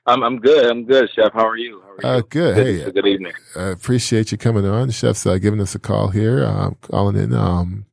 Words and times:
I'm 0.07 0.23
I'm 0.23 0.39
good. 0.39 0.67
I'm 0.67 0.85
good, 0.85 1.09
Chef. 1.15 1.33
How 1.33 1.49
are 1.49 1.57
you? 1.57 1.81
How 1.83 1.89
are 1.89 1.97
you? 2.03 2.19
Uh, 2.19 2.21
good. 2.29 2.55
good. 2.55 2.57
Hey, 2.57 2.93
good 2.93 3.07
evening. 3.07 3.33
I 3.57 3.69
appreciate 3.69 4.33
you 4.33 4.39
coming 4.39 4.67
on. 4.67 4.91
Chef's 4.91 5.25
uh, 5.25 5.39
giving 5.39 5.61
us 5.61 5.75
a 5.75 5.79
call 5.79 6.09
here. 6.09 6.45
I'm 6.45 6.75
calling 6.83 7.17
in. 7.17 7.33
Um, 7.33 7.87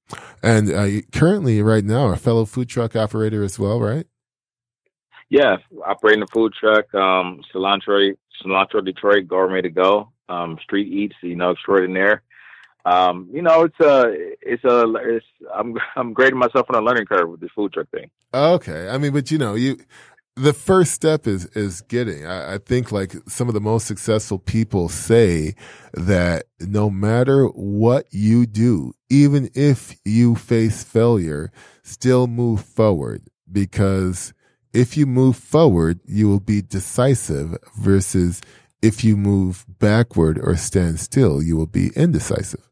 and 0.43 0.71
uh, 0.71 1.01
currently, 1.11 1.61
right 1.61 1.83
now, 1.83 2.11
a 2.11 2.15
fellow 2.15 2.45
food 2.45 2.69
truck 2.69 2.95
operator 2.95 3.43
as 3.43 3.59
well, 3.59 3.79
right? 3.79 4.05
Yeah, 5.29 5.57
operating 5.85 6.23
a 6.23 6.27
food 6.27 6.53
truck, 6.59 6.93
um, 6.93 7.41
cilantro, 7.53 8.15
cilantro 8.43 8.83
Detroit, 8.83 9.27
gourmet 9.27 9.61
to 9.61 9.69
go, 9.69 10.11
um, 10.27 10.57
street 10.61 10.91
eats, 10.91 11.15
you 11.21 11.35
know, 11.35 11.51
extraordinaire. 11.51 12.21
Um, 12.83 13.29
you 13.31 13.41
know, 13.41 13.63
it's 13.63 13.79
a, 13.79 14.13
it's 14.41 14.63
a, 14.63 14.93
it's, 14.97 15.25
I'm, 15.53 15.75
I'm 15.95 16.13
grading 16.13 16.39
myself 16.39 16.65
on 16.69 16.75
a 16.75 16.81
learning 16.81 17.05
curve 17.05 17.29
with 17.29 17.39
this 17.39 17.51
food 17.55 17.71
truck 17.73 17.89
thing. 17.91 18.09
Okay, 18.33 18.89
I 18.89 18.97
mean, 18.97 19.13
but 19.13 19.29
you 19.31 19.37
know, 19.37 19.55
you, 19.55 19.77
the 20.35 20.53
first 20.53 20.93
step 20.93 21.27
is 21.27 21.45
is 21.47 21.81
getting. 21.81 22.25
I, 22.25 22.55
I, 22.55 22.57
think 22.57 22.91
like 22.91 23.15
some 23.27 23.47
of 23.47 23.53
the 23.53 23.61
most 23.61 23.85
successful 23.85 24.39
people 24.39 24.89
say 24.89 25.55
that 25.93 26.45
no 26.59 26.89
matter 26.89 27.47
what 27.47 28.05
you 28.11 28.45
do, 28.45 28.93
even 29.09 29.49
if 29.53 29.95
you 30.05 30.35
face 30.35 30.83
failure, 30.83 31.51
still 31.83 32.27
move 32.27 32.61
forward 32.63 33.23
because 33.51 34.33
if 34.73 34.95
you 34.95 35.05
move 35.05 35.35
forward, 35.35 35.99
you 36.05 36.29
will 36.29 36.39
be 36.39 36.61
decisive 36.61 37.57
versus 37.77 38.41
if 38.81 39.03
you 39.03 39.17
move 39.17 39.65
backward 39.79 40.39
or 40.41 40.55
stand 40.55 40.99
still, 40.99 41.43
you 41.43 41.57
will 41.57 41.67
be 41.67 41.91
indecisive. 41.95 42.69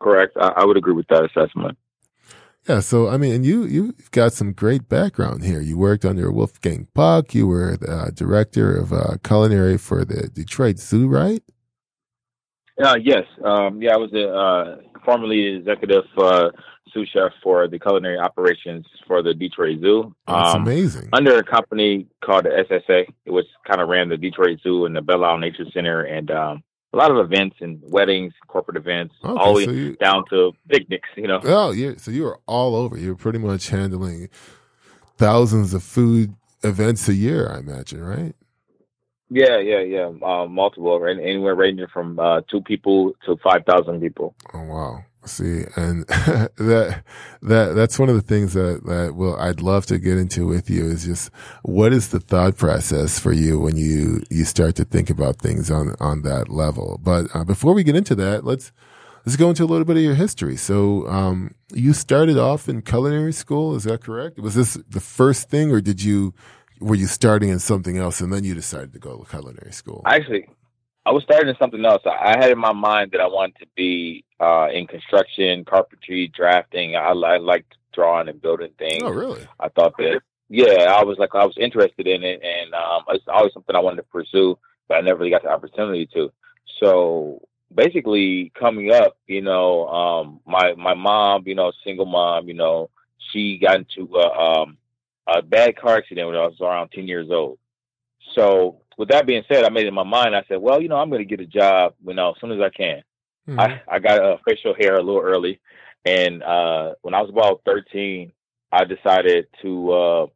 Correct. 0.00 0.36
I, 0.38 0.48
I 0.48 0.64
would 0.64 0.76
agree 0.76 0.92
with 0.92 1.08
that 1.08 1.24
assessment. 1.24 1.78
Yeah, 2.68 2.80
so 2.80 3.08
I 3.08 3.18
mean, 3.18 3.34
and 3.34 3.44
you 3.44 3.64
you've 3.64 4.10
got 4.10 4.32
some 4.32 4.52
great 4.52 4.88
background 4.88 5.44
here. 5.44 5.60
You 5.60 5.76
worked 5.76 6.04
under 6.04 6.32
Wolfgang 6.32 6.88
Puck. 6.94 7.34
You 7.34 7.46
were 7.46 7.76
the 7.76 7.92
uh, 7.92 8.10
director 8.10 8.74
of 8.74 8.92
uh, 8.92 9.18
culinary 9.22 9.76
for 9.76 10.04
the 10.04 10.28
Detroit 10.28 10.78
Zoo, 10.78 11.06
right? 11.06 11.42
Uh, 12.82 12.96
yes. 13.02 13.24
Um, 13.44 13.82
yeah, 13.82 13.92
I 13.92 13.96
was 13.98 14.12
a 14.14 14.28
uh, 14.28 14.76
formerly 15.04 15.56
executive 15.56 16.04
uh, 16.16 16.48
sous 16.92 17.08
chef 17.10 17.32
for 17.42 17.68
the 17.68 17.78
culinary 17.78 18.18
operations 18.18 18.86
for 19.06 19.22
the 19.22 19.34
Detroit 19.34 19.80
Zoo. 19.80 20.14
That's 20.26 20.54
um, 20.54 20.62
amazing. 20.62 21.10
Under 21.12 21.36
a 21.36 21.44
company 21.44 22.06
called 22.24 22.44
the 22.46 22.64
SSA, 22.70 23.06
which 23.26 23.46
kind 23.68 23.82
of 23.82 23.88
ran 23.88 24.08
the 24.08 24.16
Detroit 24.16 24.60
Zoo 24.62 24.86
and 24.86 24.96
the 24.96 25.02
Belle 25.02 25.24
Isle 25.24 25.38
Nature 25.38 25.66
Center 25.74 26.02
and 26.02 26.30
um, 26.30 26.62
a 26.94 26.96
lot 26.96 27.10
of 27.10 27.18
events 27.18 27.56
and 27.60 27.80
weddings, 27.82 28.32
corporate 28.46 28.76
events, 28.76 29.14
okay, 29.24 29.38
all 29.38 29.54
the 29.56 29.64
so 29.64 29.72
way 29.72 29.92
down 30.00 30.24
to 30.30 30.52
picnics. 30.68 31.08
You 31.16 31.26
know. 31.26 31.40
Oh, 31.42 31.72
yeah. 31.72 31.94
So 31.96 32.10
you 32.10 32.26
are 32.26 32.38
all 32.46 32.76
over. 32.76 32.96
You're 32.96 33.16
pretty 33.16 33.38
much 33.38 33.68
handling 33.68 34.28
thousands 35.16 35.74
of 35.74 35.82
food 35.82 36.34
events 36.62 37.08
a 37.08 37.14
year, 37.14 37.50
I 37.50 37.58
imagine, 37.58 38.02
right? 38.02 38.34
Yeah, 39.28 39.58
yeah, 39.58 39.80
yeah. 39.80 40.12
Uh, 40.22 40.46
multiple, 40.46 41.04
anywhere 41.06 41.56
ranging 41.56 41.88
from 41.92 42.18
uh, 42.20 42.42
two 42.48 42.60
people 42.60 43.14
to 43.26 43.36
five 43.42 43.64
thousand 43.66 44.00
people. 44.00 44.34
Oh 44.52 44.62
wow! 44.62 45.04
See, 45.26 45.64
and 45.76 46.06
that 46.08 47.02
that 47.42 47.74
that's 47.74 47.98
one 47.98 48.08
of 48.08 48.14
the 48.14 48.22
things 48.22 48.52
that 48.52 48.82
that 48.84 49.14
well 49.14 49.36
I'd 49.36 49.60
love 49.60 49.86
to 49.86 49.98
get 49.98 50.18
into 50.18 50.46
with 50.46 50.68
you 50.68 50.84
is 50.84 51.06
just 51.06 51.30
what 51.62 51.92
is 51.92 52.08
the 52.08 52.20
thought 52.20 52.56
process 52.56 53.18
for 53.18 53.32
you 53.32 53.58
when 53.58 53.76
you 53.76 54.22
you 54.30 54.44
start 54.44 54.74
to 54.76 54.84
think 54.84 55.10
about 55.10 55.38
things 55.38 55.70
on 55.70 55.94
on 56.00 56.22
that 56.22 56.48
level. 56.48 57.00
But 57.02 57.34
uh, 57.34 57.44
before 57.44 57.72
we 57.72 57.84
get 57.84 57.96
into 57.96 58.14
that, 58.16 58.44
let's 58.44 58.72
let's 59.24 59.36
go 59.36 59.48
into 59.48 59.64
a 59.64 59.66
little 59.66 59.84
bit 59.84 59.96
of 59.96 60.02
your 60.02 60.14
history. 60.14 60.56
So, 60.56 61.08
um, 61.08 61.54
you 61.72 61.92
started 61.92 62.38
off 62.38 62.68
in 62.68 62.82
culinary 62.82 63.32
school, 63.32 63.74
is 63.74 63.84
that 63.84 64.02
correct? 64.02 64.38
Was 64.38 64.54
this 64.54 64.74
the 64.74 65.00
first 65.00 65.48
thing, 65.48 65.72
or 65.72 65.80
did 65.80 66.02
you 66.02 66.34
were 66.80 66.94
you 66.94 67.06
starting 67.06 67.48
in 67.48 67.58
something 67.58 67.96
else 67.96 68.20
and 68.20 68.32
then 68.32 68.44
you 68.44 68.54
decided 68.54 68.92
to 68.92 68.98
go 68.98 69.16
to 69.16 69.24
culinary 69.30 69.72
school? 69.72 70.02
Actually, 70.04 70.46
I 71.06 71.12
was 71.12 71.22
starting 71.22 71.48
in 71.48 71.56
something 71.58 71.84
else. 71.84 72.02
I 72.06 72.36
had 72.38 72.50
in 72.50 72.58
my 72.58 72.72
mind 72.72 73.10
that 73.12 73.20
I 73.20 73.26
wanted 73.26 73.56
to 73.60 73.66
be 73.76 74.24
uh, 74.40 74.68
in 74.72 74.86
construction, 74.86 75.64
carpentry, 75.64 76.28
drafting. 76.28 76.96
I, 76.96 77.10
I 77.10 77.36
liked 77.36 77.76
drawing 77.92 78.28
and 78.28 78.40
building 78.40 78.70
things. 78.78 79.02
Oh, 79.04 79.10
really? 79.10 79.46
I 79.60 79.68
thought 79.68 79.96
that, 79.98 80.20
yeah, 80.48 80.94
I 80.98 81.04
was 81.04 81.18
like, 81.18 81.34
I 81.34 81.44
was 81.44 81.56
interested 81.58 82.06
in 82.06 82.22
it, 82.22 82.42
and 82.42 82.74
um, 82.74 83.02
it's 83.08 83.24
always 83.28 83.52
something 83.52 83.76
I 83.76 83.80
wanted 83.80 83.98
to 83.98 84.02
pursue, 84.04 84.58
but 84.88 84.96
I 84.96 85.00
never 85.02 85.18
really 85.18 85.30
got 85.30 85.42
the 85.42 85.50
opportunity 85.50 86.06
to. 86.14 86.32
So 86.80 87.46
basically, 87.74 88.50
coming 88.58 88.92
up, 88.92 89.16
you 89.26 89.42
know, 89.42 89.86
um, 89.88 90.40
my 90.46 90.74
my 90.74 90.94
mom, 90.94 91.44
you 91.46 91.54
know, 91.54 91.72
single 91.84 92.06
mom, 92.06 92.48
you 92.48 92.54
know, 92.54 92.90
she 93.30 93.58
got 93.58 93.76
into 93.76 94.14
a, 94.16 94.28
um, 94.30 94.78
a 95.26 95.42
bad 95.42 95.76
car 95.76 95.96
accident 95.96 96.26
when 96.26 96.36
I 96.36 96.46
was 96.46 96.60
around 96.60 96.90
ten 96.90 97.06
years 97.06 97.28
old. 97.30 97.58
So 98.34 98.80
with 98.96 99.08
that 99.08 99.26
being 99.26 99.42
said, 99.48 99.64
I 99.64 99.68
made 99.68 99.84
it 99.84 99.88
in 99.88 99.94
my 99.94 100.04
mind. 100.04 100.36
I 100.36 100.44
said, 100.48 100.58
well, 100.58 100.80
you 100.80 100.88
know, 100.88 100.96
I'm 100.96 101.10
going 101.10 101.20
to 101.20 101.24
get 101.24 101.40
a 101.40 101.46
job, 101.46 101.94
you 102.06 102.14
know, 102.14 102.30
as 102.30 102.36
soon 102.40 102.52
as 102.52 102.60
I 102.60 102.70
can. 102.70 103.02
Mm-hmm. 103.48 103.60
I, 103.60 103.82
I 103.88 103.98
got 103.98 104.18
a 104.18 104.32
uh, 104.32 104.36
facial 104.46 104.74
hair 104.74 104.96
a 104.96 105.02
little 105.02 105.20
early. 105.20 105.60
And 106.04 106.42
uh, 106.42 106.94
when 107.02 107.14
I 107.14 107.20
was 107.20 107.30
about 107.30 107.62
13, 107.66 108.32
I 108.72 108.84
decided 108.84 109.46
to 109.62 109.92
uh, 109.92 110.26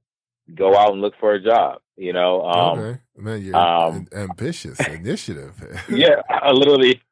go 0.55 0.77
out 0.77 0.93
and 0.93 1.01
look 1.01 1.15
for 1.21 1.33
a 1.33 1.43
job, 1.43 1.81
you 1.97 2.13
know. 2.13 2.43
Um, 2.43 2.79
okay. 2.79 3.01
Man, 3.17 3.43
you're 3.43 3.57
um, 3.57 4.07
ambitious 4.15 4.79
initiative. 4.81 5.55
yeah, 5.89 6.23
I 6.29 6.53
literally, 6.53 7.03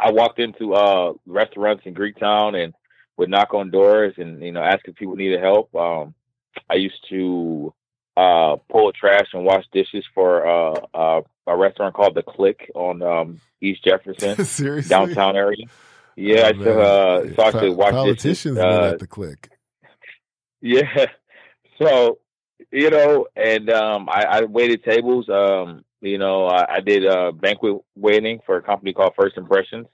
I 0.00 0.10
walked 0.10 0.38
into 0.38 0.74
uh, 0.74 1.12
restaurants 1.26 1.82
in 1.86 1.94
Greektown 1.94 2.62
and 2.62 2.74
would 3.16 3.30
knock 3.30 3.54
on 3.54 3.70
doors 3.70 4.14
and, 4.16 4.42
you 4.42 4.52
know, 4.52 4.62
ask 4.62 4.80
if 4.86 4.94
people 4.94 5.16
needed 5.16 5.40
help. 5.40 5.74
Um, 5.74 6.14
I 6.70 6.74
used 6.74 7.04
to 7.10 7.74
uh, 8.18 8.56
pull 8.68 8.90
trash 8.92 9.28
and 9.32 9.44
wash 9.44 9.64
dishes 9.72 10.04
for 10.12 10.44
uh, 10.44 10.74
uh, 10.92 11.20
a 11.46 11.56
restaurant 11.56 11.94
called 11.94 12.16
The 12.16 12.22
Clique 12.24 12.68
on 12.74 13.00
um, 13.00 13.40
East 13.60 13.84
Jefferson, 13.84 14.44
Seriously? 14.44 14.88
downtown 14.88 15.36
area. 15.36 15.66
Yeah, 16.16 16.40
oh, 16.40 16.46
I 16.46 16.52
still, 16.52 16.80
uh, 16.80 17.34
so 17.36 17.42
I 17.44 17.50
could 17.52 17.76
watch 17.76 17.92
politicians 17.92 18.56
dishes. 18.56 18.58
Uh, 18.58 18.90
at 18.92 18.98
The 18.98 19.06
Clique. 19.06 19.48
Yeah, 20.60 21.06
so 21.80 22.18
you 22.72 22.90
know, 22.90 23.28
and 23.36 23.70
um, 23.70 24.08
I, 24.08 24.24
I 24.24 24.42
waited 24.42 24.82
tables. 24.82 25.28
Um, 25.28 25.84
you 26.00 26.18
know, 26.18 26.46
I, 26.46 26.74
I 26.74 26.80
did 26.80 27.06
uh, 27.06 27.30
banquet 27.30 27.80
waiting 27.94 28.40
for 28.44 28.56
a 28.56 28.62
company 28.62 28.92
called 28.92 29.12
First 29.16 29.36
Impressions, 29.36 29.86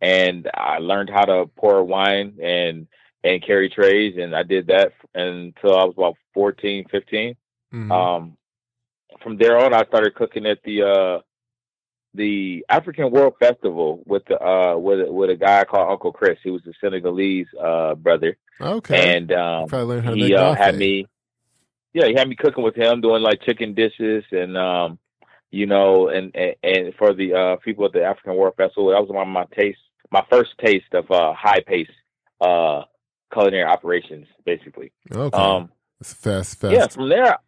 and 0.00 0.48
I 0.54 0.78
learned 0.78 1.10
how 1.10 1.26
to 1.26 1.50
pour 1.54 1.84
wine 1.84 2.38
and 2.42 2.86
and 3.22 3.44
carry 3.46 3.68
trays, 3.68 4.16
and 4.18 4.34
I 4.34 4.42
did 4.42 4.68
that 4.68 4.92
until 5.14 5.76
I 5.78 5.84
was 5.84 5.94
about 5.98 6.16
14, 6.32 6.86
15 6.90 7.36
Mm-hmm. 7.76 7.92
Um, 7.92 8.36
from 9.22 9.36
there 9.36 9.58
on, 9.58 9.74
I 9.74 9.84
started 9.84 10.14
cooking 10.14 10.46
at 10.46 10.58
the 10.64 10.82
uh, 10.82 11.20
the 12.14 12.64
African 12.68 13.10
World 13.10 13.34
Festival 13.38 14.02
with 14.06 14.24
the 14.26 14.42
uh, 14.42 14.76
with 14.76 15.08
with 15.08 15.30
a 15.30 15.36
guy 15.36 15.64
called 15.64 15.90
Uncle 15.90 16.12
Chris. 16.12 16.38
He 16.42 16.50
was 16.50 16.62
a 16.66 16.72
Senegalese 16.80 17.48
uh, 17.60 17.94
brother. 17.94 18.36
Okay, 18.60 19.16
and 19.16 19.30
um, 19.32 19.68
he 20.14 20.34
uh, 20.34 20.54
had 20.54 20.76
me. 20.76 21.06
yeah, 21.92 22.06
he 22.06 22.14
had 22.14 22.28
me 22.28 22.36
cooking 22.36 22.64
with 22.64 22.76
him, 22.76 23.00
doing 23.00 23.22
like 23.22 23.42
chicken 23.42 23.74
dishes 23.74 24.24
and 24.32 24.56
um, 24.56 24.98
you 25.50 25.66
know, 25.66 26.08
and 26.08 26.34
and, 26.34 26.54
and 26.62 26.94
for 26.94 27.12
the 27.12 27.34
uh, 27.34 27.56
people 27.56 27.84
at 27.84 27.92
the 27.92 28.02
African 28.02 28.36
World 28.36 28.54
Festival, 28.56 28.90
that 28.90 29.00
was 29.00 29.10
of 29.10 29.28
my 29.28 29.44
taste, 29.54 29.78
my 30.10 30.24
first 30.30 30.50
taste 30.64 30.92
of 30.94 31.10
uh, 31.10 31.34
high 31.34 31.60
pace 31.60 31.90
uh, 32.40 32.82
culinary 33.32 33.64
operations, 33.64 34.26
basically. 34.44 34.92
Okay. 35.10 35.36
Um, 35.36 35.70
it's 36.00 36.12
fast, 36.12 36.60
fast. 36.60 36.72
yeah, 36.74 36.86
from 36.88 37.08
there, 37.08 37.38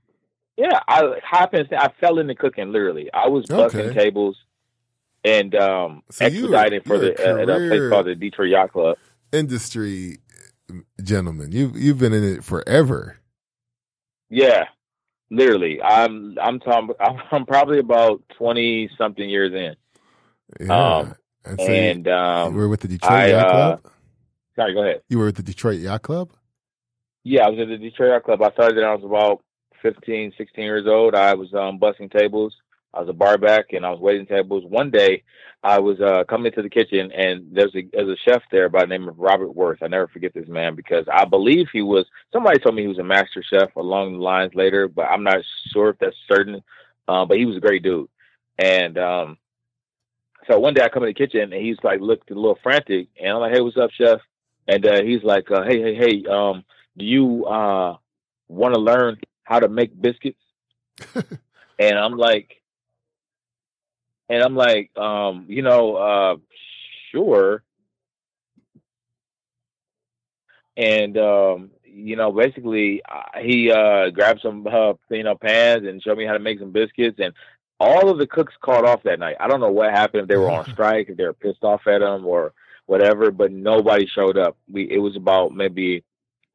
yeah, 0.59 0.81
I 0.89 1.19
happened. 1.23 1.69
I 1.73 1.89
fell 2.01 2.19
into 2.19 2.35
cooking 2.35 2.73
literally. 2.73 3.09
I 3.15 3.29
was 3.29 3.47
busting 3.47 3.81
Okay. 3.81 3.95
tables 3.99 4.37
and 5.25 5.55
um, 5.55 6.03
So 6.11 6.27
expediting 6.27 6.81
for 6.83 6.99
the 6.99 7.13
uh, 7.19 7.39
at 7.43 7.49
a 7.49 7.69
place 7.69 7.89
called 7.91 8.07
the 8.07 8.15
Detroit 8.15 8.51
Yacht 8.51 8.73
Club. 8.73 8.99
Industry 9.33 10.19
gentlemen, 11.03 11.53
you 11.53 11.73
you've 11.75 11.99
been 11.99 12.13
in 12.13 12.25
it 12.25 12.45
forever. 12.45 13.19
Yeah, 14.31 14.65
literally. 15.31 15.81
I'm 15.81 16.37
I'm 16.41 16.59
talking. 16.61 16.91
I'm, 17.33 17.47
probably 17.47 17.79
about 17.79 18.23
twenty 18.37 18.91
something 18.99 19.29
years 19.29 19.53
in, 19.55 20.67
Yeah. 20.67 20.97
Um, 20.99 21.15
and 21.45 21.61
so 21.61 21.67
you- 21.67 21.73
and 21.73 22.07
you, 22.07 22.13
um, 22.13 22.55
were 22.55 22.69
with 22.69 22.81
the 22.81 22.89
Detroit 22.89 23.13
I, 23.13 23.31
Yacht 23.31 23.47
uh, 23.47 23.51
Club. 23.77 23.93
sorry, 24.57 24.75
go 24.75 24.83
ahead. 24.83 25.03
You 25.09 25.19
were 25.19 25.27
with 25.27 25.37
the 25.37 25.43
Detroit 25.43 25.79
Yacht 25.79 26.03
Club. 26.03 26.33
Yeah, 27.25 27.47
I 27.47 27.51
was 27.51 27.61
at 27.61 27.69
the 27.69 27.79
Detroit 27.79 28.11
Yacht 28.11 28.25
Club. 28.25 28.43
I 28.43 28.51
started 28.53 28.77
when 28.77 28.85
I 28.85 28.95
was 28.95 29.05
about 29.05 29.43
15, 29.83 30.33
16 30.37 30.65
years 30.65 30.87
old. 30.87 31.15
I 31.15 31.35
was 31.35 31.53
um, 31.55 31.81
tables. 32.11 32.55
I 32.95 33.01
was 33.01 33.09
a 33.09 33.13
barback 33.13 33.73
and 33.73 33.85
I 33.85 33.91
was 33.91 34.01
waiting 34.01 34.27
tables. 34.27 34.65
One 34.67 34.91
day, 34.91 35.23
I 35.63 35.79
was 35.79 36.01
uh, 36.01 36.25
coming 36.29 36.47
into 36.47 36.63
the 36.63 36.71
kitchen 36.71 37.13
and 37.13 37.47
there's 37.53 37.75
a 37.75 37.87
there's 37.93 38.09
a 38.09 38.31
chef 38.31 38.43
there 38.51 38.69
by 38.69 38.81
the 38.81 38.87
name 38.87 39.09
of 39.09 39.19
Robert 39.19 39.55
Worth. 39.55 39.83
I 39.83 39.89
never 39.89 40.09
forget 40.09 40.33
this 40.33 40.49
man 40.49 40.75
because 40.75 41.05
I 41.13 41.25
believe 41.25 41.67
he 41.73 41.83
was. 41.83 42.07
Somebody 42.33 42.59
told 42.59 42.75
me 42.75 42.83
he 42.83 42.89
was 42.89 42.99
a 42.99 43.05
master 43.05 43.43
chef 43.43 43.75
along 43.77 44.13
the 44.13 44.19
lines 44.19 44.55
later, 44.55 44.89
but 44.89 45.07
I'm 45.07 45.25
not 45.25 45.39
sure 45.73 45.91
if 45.91 45.99
that's 45.99 46.17
certain. 46.31 46.63
Uh, 47.07 47.25
but 47.25 47.39
he 47.39 47.47
was 47.47 47.57
a 47.57 47.61
great 47.61 47.83
dude, 47.83 48.09
and 48.59 48.99
um, 48.99 49.39
so 50.47 50.59
one 50.59 50.75
day 50.75 50.83
I 50.83 50.89
come 50.91 51.03
in 51.05 51.09
the 51.09 51.15
kitchen 51.15 51.53
and 51.53 51.65
he's 51.65 51.79
like 51.83 52.01
looked 52.01 52.31
a 52.31 52.35
little 52.35 52.59
frantic, 52.63 53.09
and 53.19 53.33
I'm 53.33 53.41
like, 53.41 53.55
"Hey, 53.55 53.61
what's 53.61 53.79
up, 53.79 53.91
chef?" 53.91 54.21
And 54.67 54.85
uh, 54.85 55.03
he's 55.03 55.23
like, 55.23 55.51
uh, 55.51 55.65
"Hey, 55.65 55.81
hey, 55.81 55.95
hey, 55.95 56.25
um, 56.29 56.65
do 56.99 57.07
you 57.07 57.47
uh, 57.47 57.97
want 58.49 58.75
to 58.75 58.81
learn 58.81 59.19
how 59.49 59.61
to 59.61 59.69
make 59.69 60.01
biscuits?" 60.01 60.43
and 61.79 61.99
I'm 61.99 62.17
like, 62.17 62.63
and 64.29 64.43
I'm 64.43 64.55
like, 64.57 64.97
um, 64.97 65.47
you 65.49 65.63
know, 65.63 65.97
uh, 65.97 66.37
sure. 67.11 67.63
And 70.77 71.17
um, 71.19 71.71
you 71.85 72.17
know, 72.17 72.31
basically, 72.31 73.03
uh, 73.09 73.41
he 73.41 73.71
uh, 73.71 74.11
grabbed 74.11 74.41
some 74.43 74.67
uh, 74.67 74.93
you 75.11 75.25
know 75.25 75.35
pans 75.35 75.87
and 75.87 76.03
showed 76.03 76.19
me 76.19 76.27
how 76.27 76.35
to 76.35 76.39
make 76.39 76.61
some 76.61 76.71
biscuits. 76.71 77.19
And 77.19 77.35
all 77.81 78.11
of 78.11 78.19
the 78.19 78.27
cooks 78.27 78.55
called 78.61 78.85
off 78.85 79.03
that 79.05 79.19
night. 79.19 79.37
I 79.41 79.49
don't 79.49 79.61
know 79.61 79.73
what 79.73 79.91
happened. 79.91 80.23
If 80.23 80.29
they 80.29 80.37
were 80.37 80.51
on 80.51 80.65
strike, 80.73 81.09
if 81.09 81.17
they 81.17 81.25
were 81.25 81.33
pissed 81.33 81.65
off 81.65 81.87
at 81.87 82.03
him, 82.03 82.27
or 82.27 82.53
whatever. 82.87 83.31
But 83.31 83.51
nobody 83.51 84.07
showed 84.07 84.39
up. 84.39 84.57
We 84.71 84.91
it 84.91 84.99
was 84.99 85.17
about 85.17 85.53
maybe 85.53 86.05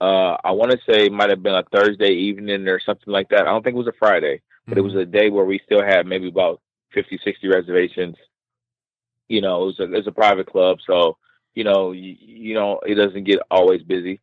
uh, 0.04 0.38
I 0.44 0.52
want 0.52 0.72
to 0.72 0.78
say 0.86 1.06
it 1.06 1.14
might 1.14 1.30
have 1.30 1.42
been 1.42 1.56
a 1.56 1.64
Thursday 1.72 2.12
evening 2.12 2.68
or 2.68 2.82
something 2.86 3.12
like 3.12 3.30
that. 3.30 3.48
I 3.48 3.52
don't 3.52 3.64
think 3.64 3.76
it 3.76 3.86
was 3.86 3.88
a 3.88 3.98
Friday, 3.98 4.42
but 4.68 4.78
it 4.78 4.82
was 4.82 4.96
a 4.96 5.06
day 5.06 5.30
where 5.30 5.46
we 5.46 5.62
still 5.66 5.82
had 5.82 6.06
maybe 6.06 6.28
about 6.28 6.60
50, 6.94 7.22
60 7.24 7.48
reservations. 7.48 8.18
You 9.30 9.40
know, 9.40 9.64
it 9.64 9.66
was 9.68 9.80
a, 9.80 9.84
it 9.84 9.92
was 9.92 10.08
a 10.08 10.12
private 10.12 10.48
club, 10.48 10.80
so 10.86 11.16
you 11.56 11.64
know, 11.64 11.94
you, 11.94 12.18
you 12.20 12.54
know, 12.54 12.82
it 12.86 12.96
doesn't 12.96 13.24
get 13.24 13.40
always 13.50 13.82
busy. 13.82 14.20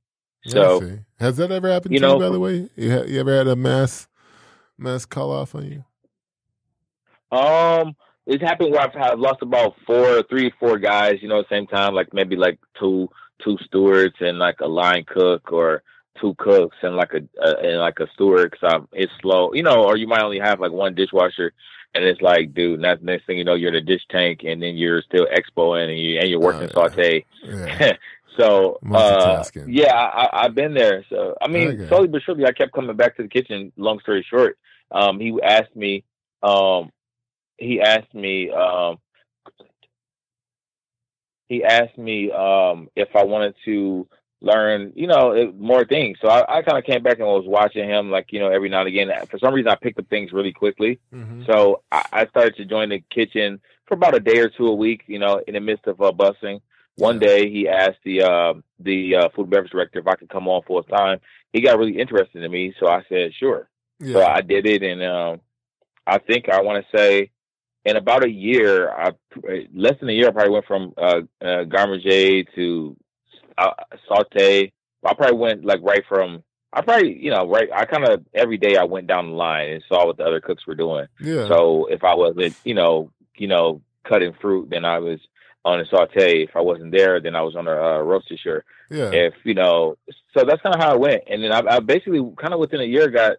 So 0.46 0.98
has 1.18 1.38
that 1.38 1.50
ever 1.50 1.70
happened 1.70 1.94
you 1.94 2.00
to 2.00 2.08
you? 2.08 2.18
By 2.18 2.28
the 2.28 2.40
way, 2.40 2.68
you, 2.76 2.92
ha- 2.92 3.04
you 3.04 3.18
ever 3.18 3.34
had 3.34 3.48
a 3.48 3.56
mass 3.56 4.06
mass 4.76 5.06
call 5.06 5.32
off 5.32 5.54
on 5.54 5.64
you? 5.64 5.84
Um, 7.34 7.96
it's 8.26 8.42
happened 8.42 8.72
where 8.72 8.82
I've 8.82 8.92
had 8.92 9.18
lost 9.18 9.40
about 9.40 9.76
four, 9.86 10.22
three, 10.24 10.52
four 10.60 10.78
guys. 10.78 11.22
You 11.22 11.28
know, 11.28 11.40
at 11.40 11.48
the 11.48 11.54
same 11.54 11.66
time, 11.66 11.94
like 11.94 12.12
maybe 12.12 12.36
like 12.36 12.58
two, 12.78 13.08
two 13.44 13.56
stewards 13.64 14.16
and 14.20 14.38
like 14.38 14.60
a 14.60 14.68
line 14.68 15.04
cook, 15.06 15.52
or 15.52 15.82
two 16.20 16.34
cooks 16.38 16.76
and 16.82 16.96
like 16.96 17.12
a, 17.14 17.22
and 17.62 17.78
like 17.80 17.98
a 18.00 18.06
steward. 18.14 18.52
Cause 18.52 18.70
I'm, 18.74 18.88
it's 18.92 19.12
slow, 19.20 19.52
you 19.52 19.62
know. 19.62 19.84
Or 19.84 19.96
you 19.96 20.06
might 20.06 20.22
only 20.22 20.38
have 20.38 20.60
like 20.60 20.72
one 20.72 20.94
dishwasher, 20.94 21.52
and 21.94 22.04
it's 22.04 22.20
like, 22.20 22.54
dude, 22.54 22.82
that's 22.82 23.02
next 23.02 23.26
thing 23.26 23.38
you 23.38 23.44
know, 23.44 23.54
you're 23.54 23.70
in 23.70 23.76
a 23.76 23.80
dish 23.80 24.02
tank, 24.10 24.40
and 24.44 24.62
then 24.62 24.76
you're 24.76 25.02
still 25.02 25.26
expoing, 25.26 25.88
and 25.88 25.98
you 25.98 26.18
and 26.18 26.28
you're 26.28 26.40
working 26.40 26.68
Oh, 26.74 26.82
yeah. 26.82 26.90
saute. 26.90 27.24
Yeah. 27.42 27.92
so 28.38 28.80
uh, 28.92 29.44
yeah, 29.66 29.94
I, 29.94 30.44
I've 30.44 30.54
been 30.54 30.74
there. 30.74 31.04
So 31.08 31.36
I 31.40 31.48
mean, 31.48 31.68
Okay. 31.68 31.88
slowly 31.88 32.08
but 32.08 32.22
surely, 32.22 32.44
I 32.44 32.52
kept 32.52 32.72
coming 32.72 32.96
back 32.96 33.16
to 33.16 33.22
the 33.22 33.28
kitchen. 33.28 33.72
Long 33.76 34.00
story 34.00 34.24
short, 34.28 34.58
um, 34.90 35.18
he 35.20 35.38
asked 35.42 35.74
me, 35.74 36.04
um, 36.42 36.90
he 37.58 37.80
asked 37.80 38.14
me, 38.14 38.50
um, 38.50 38.98
he 41.50 41.64
asked 41.64 41.98
me 41.98 42.30
um, 42.30 42.88
if 42.94 43.08
I 43.16 43.24
wanted 43.24 43.56
to 43.64 44.06
learn, 44.40 44.92
you 44.94 45.08
know, 45.08 45.52
more 45.58 45.84
things. 45.84 46.16
So 46.22 46.28
I, 46.28 46.58
I 46.58 46.62
kind 46.62 46.78
of 46.78 46.84
came 46.84 47.02
back 47.02 47.18
and 47.18 47.26
was 47.26 47.44
watching 47.44 47.88
him, 47.88 48.08
like 48.08 48.28
you 48.30 48.38
know, 48.38 48.48
every 48.48 48.68
now 48.68 48.80
and 48.80 48.88
again. 48.88 49.10
For 49.28 49.38
some 49.38 49.52
reason, 49.52 49.68
I 49.68 49.74
picked 49.74 49.98
up 49.98 50.08
things 50.08 50.32
really 50.32 50.52
quickly. 50.52 51.00
Mhm. 51.12 51.44
So 51.46 51.82
I, 51.90 52.06
I 52.12 52.26
started 52.28 52.54
to 52.56 52.64
join 52.64 52.90
the 52.90 53.02
kitchen 53.10 53.60
for 53.86 53.94
about 53.94 54.14
a 54.14 54.20
day 54.20 54.38
or 54.38 54.48
two 54.48 54.68
a 54.68 54.74
week, 54.74 55.02
you 55.08 55.18
know, 55.18 55.42
in 55.46 55.54
the 55.54 55.60
midst 55.60 55.88
of 55.88 56.00
uh, 56.00 56.12
busing. 56.12 56.60
One 56.96 57.18
day 57.18 57.50
he 57.50 57.68
asked 57.68 57.98
the 58.04 58.22
uh, 58.22 58.54
the 58.78 59.16
uh, 59.16 59.28
food 59.30 59.42
and 59.42 59.50
beverage 59.50 59.72
director 59.72 59.98
if 59.98 60.06
I 60.06 60.14
could 60.14 60.28
come 60.28 60.46
on 60.46 60.62
full 60.62 60.84
time. 60.84 61.18
He 61.52 61.62
got 61.62 61.78
really 61.78 61.98
interested 61.98 62.44
in 62.44 62.50
me, 62.52 62.74
so 62.78 62.86
I 62.86 63.02
said 63.08 63.34
sure. 63.34 63.68
Yeah. 63.98 64.12
So 64.12 64.24
I 64.24 64.40
did 64.40 64.66
it, 64.66 64.84
and 64.84 65.02
um, 65.02 65.40
I 66.06 66.18
think 66.18 66.48
I 66.48 66.60
want 66.60 66.84
to 66.84 66.96
say 66.96 67.32
in 67.84 67.96
about 67.96 68.24
a 68.24 68.30
year, 68.30 68.90
I 68.90 69.12
less 69.74 69.94
than 70.00 70.10
a 70.10 70.12
year, 70.12 70.28
I 70.28 70.32
probably 70.32 70.52
went 70.52 70.66
from 70.66 70.92
uh, 70.96 71.20
uh, 71.40 71.64
garde 71.64 71.90
manger 71.90 72.44
to 72.54 72.96
uh, 73.56 73.70
saute. 74.08 74.72
I 75.04 75.14
probably 75.14 75.38
went 75.38 75.64
like 75.64 75.80
right 75.82 76.04
from. 76.08 76.42
I 76.72 76.82
probably, 76.82 77.18
you 77.18 77.30
know, 77.30 77.48
right. 77.48 77.68
I 77.74 77.84
kind 77.84 78.06
of 78.06 78.24
every 78.34 78.58
day 78.58 78.76
I 78.76 78.84
went 78.84 79.06
down 79.06 79.30
the 79.30 79.36
line 79.36 79.70
and 79.70 79.82
saw 79.88 80.06
what 80.06 80.18
the 80.18 80.24
other 80.24 80.40
cooks 80.40 80.66
were 80.66 80.74
doing. 80.74 81.06
yeah. 81.20 81.48
So 81.48 81.86
if 81.86 82.04
I 82.04 82.14
wasn't, 82.14 82.54
you 82.64 82.74
know, 82.74 83.10
you 83.36 83.48
know, 83.48 83.80
cutting 84.04 84.34
fruit, 84.40 84.68
then 84.70 84.84
I 84.84 84.98
was 84.98 85.18
on 85.64 85.80
a 85.80 85.86
saute. 85.86 86.44
If 86.44 86.54
I 86.54 86.60
wasn't 86.60 86.92
there, 86.92 87.20
then 87.20 87.34
I 87.34 87.42
was 87.42 87.56
on 87.56 87.66
a 87.66 87.72
uh, 87.72 87.98
roasted 88.02 88.38
shirt. 88.38 88.64
yeah. 88.90 89.10
If 89.10 89.34
you 89.44 89.54
know, 89.54 89.96
so 90.36 90.44
that's 90.44 90.62
kind 90.62 90.74
of 90.74 90.80
how 90.80 90.92
I 90.92 90.96
went. 90.96 91.24
And 91.28 91.42
then 91.42 91.50
I, 91.50 91.76
I 91.76 91.80
basically 91.80 92.20
kind 92.40 92.52
of 92.52 92.60
within 92.60 92.80
a 92.80 92.84
year 92.84 93.08
got. 93.08 93.38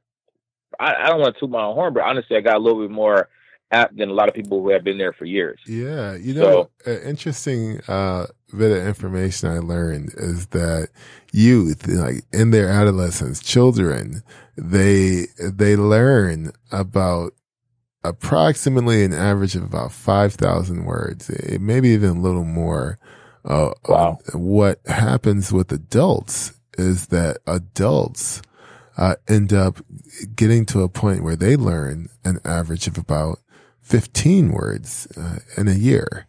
I, 0.79 0.95
I 0.95 1.09
don't 1.09 1.19
want 1.19 1.35
to 1.35 1.39
toot 1.39 1.49
my 1.49 1.63
own 1.63 1.75
horn, 1.75 1.93
but 1.93 2.03
honestly, 2.03 2.37
I 2.37 2.41
got 2.41 2.55
a 2.55 2.59
little 2.59 2.81
bit 2.81 2.91
more 2.91 3.29
apt 3.71 3.97
than 3.97 4.09
a 4.09 4.13
lot 4.13 4.29
of 4.29 4.35
people 4.35 4.61
who 4.61 4.69
have 4.69 4.83
been 4.83 4.97
there 4.97 5.13
for 5.13 5.25
years. 5.25 5.59
Yeah, 5.67 6.15
you 6.15 6.33
know, 6.33 6.69
an 6.85 7.01
interesting 7.03 7.81
uh, 7.87 8.27
bit 8.57 8.71
of 8.77 8.85
information 8.85 9.49
I 9.49 9.59
learned 9.59 10.13
is 10.17 10.47
that 10.47 10.89
youth, 11.31 11.87
like 11.87 12.23
in 12.33 12.51
their 12.51 12.69
adolescence, 12.69 13.41
children, 13.41 14.23
they 14.57 15.27
they 15.39 15.75
learn 15.75 16.51
about 16.71 17.33
approximately 18.03 19.03
an 19.03 19.13
average 19.13 19.55
of 19.55 19.63
about 19.63 19.91
five 19.91 20.33
thousand 20.33 20.85
words, 20.85 21.29
eh, 21.29 21.57
maybe 21.59 21.89
even 21.89 22.09
a 22.17 22.21
little 22.21 22.45
more. 22.45 22.99
Uh, 23.43 23.71
Wow. 23.87 24.19
what 24.33 24.79
happens 24.85 25.51
with 25.51 25.71
adults 25.71 26.53
is 26.77 27.07
that 27.07 27.39
adults 27.47 28.41
uh, 28.97 29.15
end 29.27 29.51
up 29.51 29.79
getting 30.35 30.65
to 30.67 30.83
a 30.83 30.89
point 30.89 31.23
where 31.23 31.35
they 31.35 31.55
learn 31.55 32.07
an 32.23 32.39
average 32.45 32.85
of 32.87 32.99
about 32.99 33.39
15 33.81 34.51
words 34.51 35.07
uh, 35.17 35.39
in 35.57 35.67
a 35.67 35.73
year. 35.73 36.27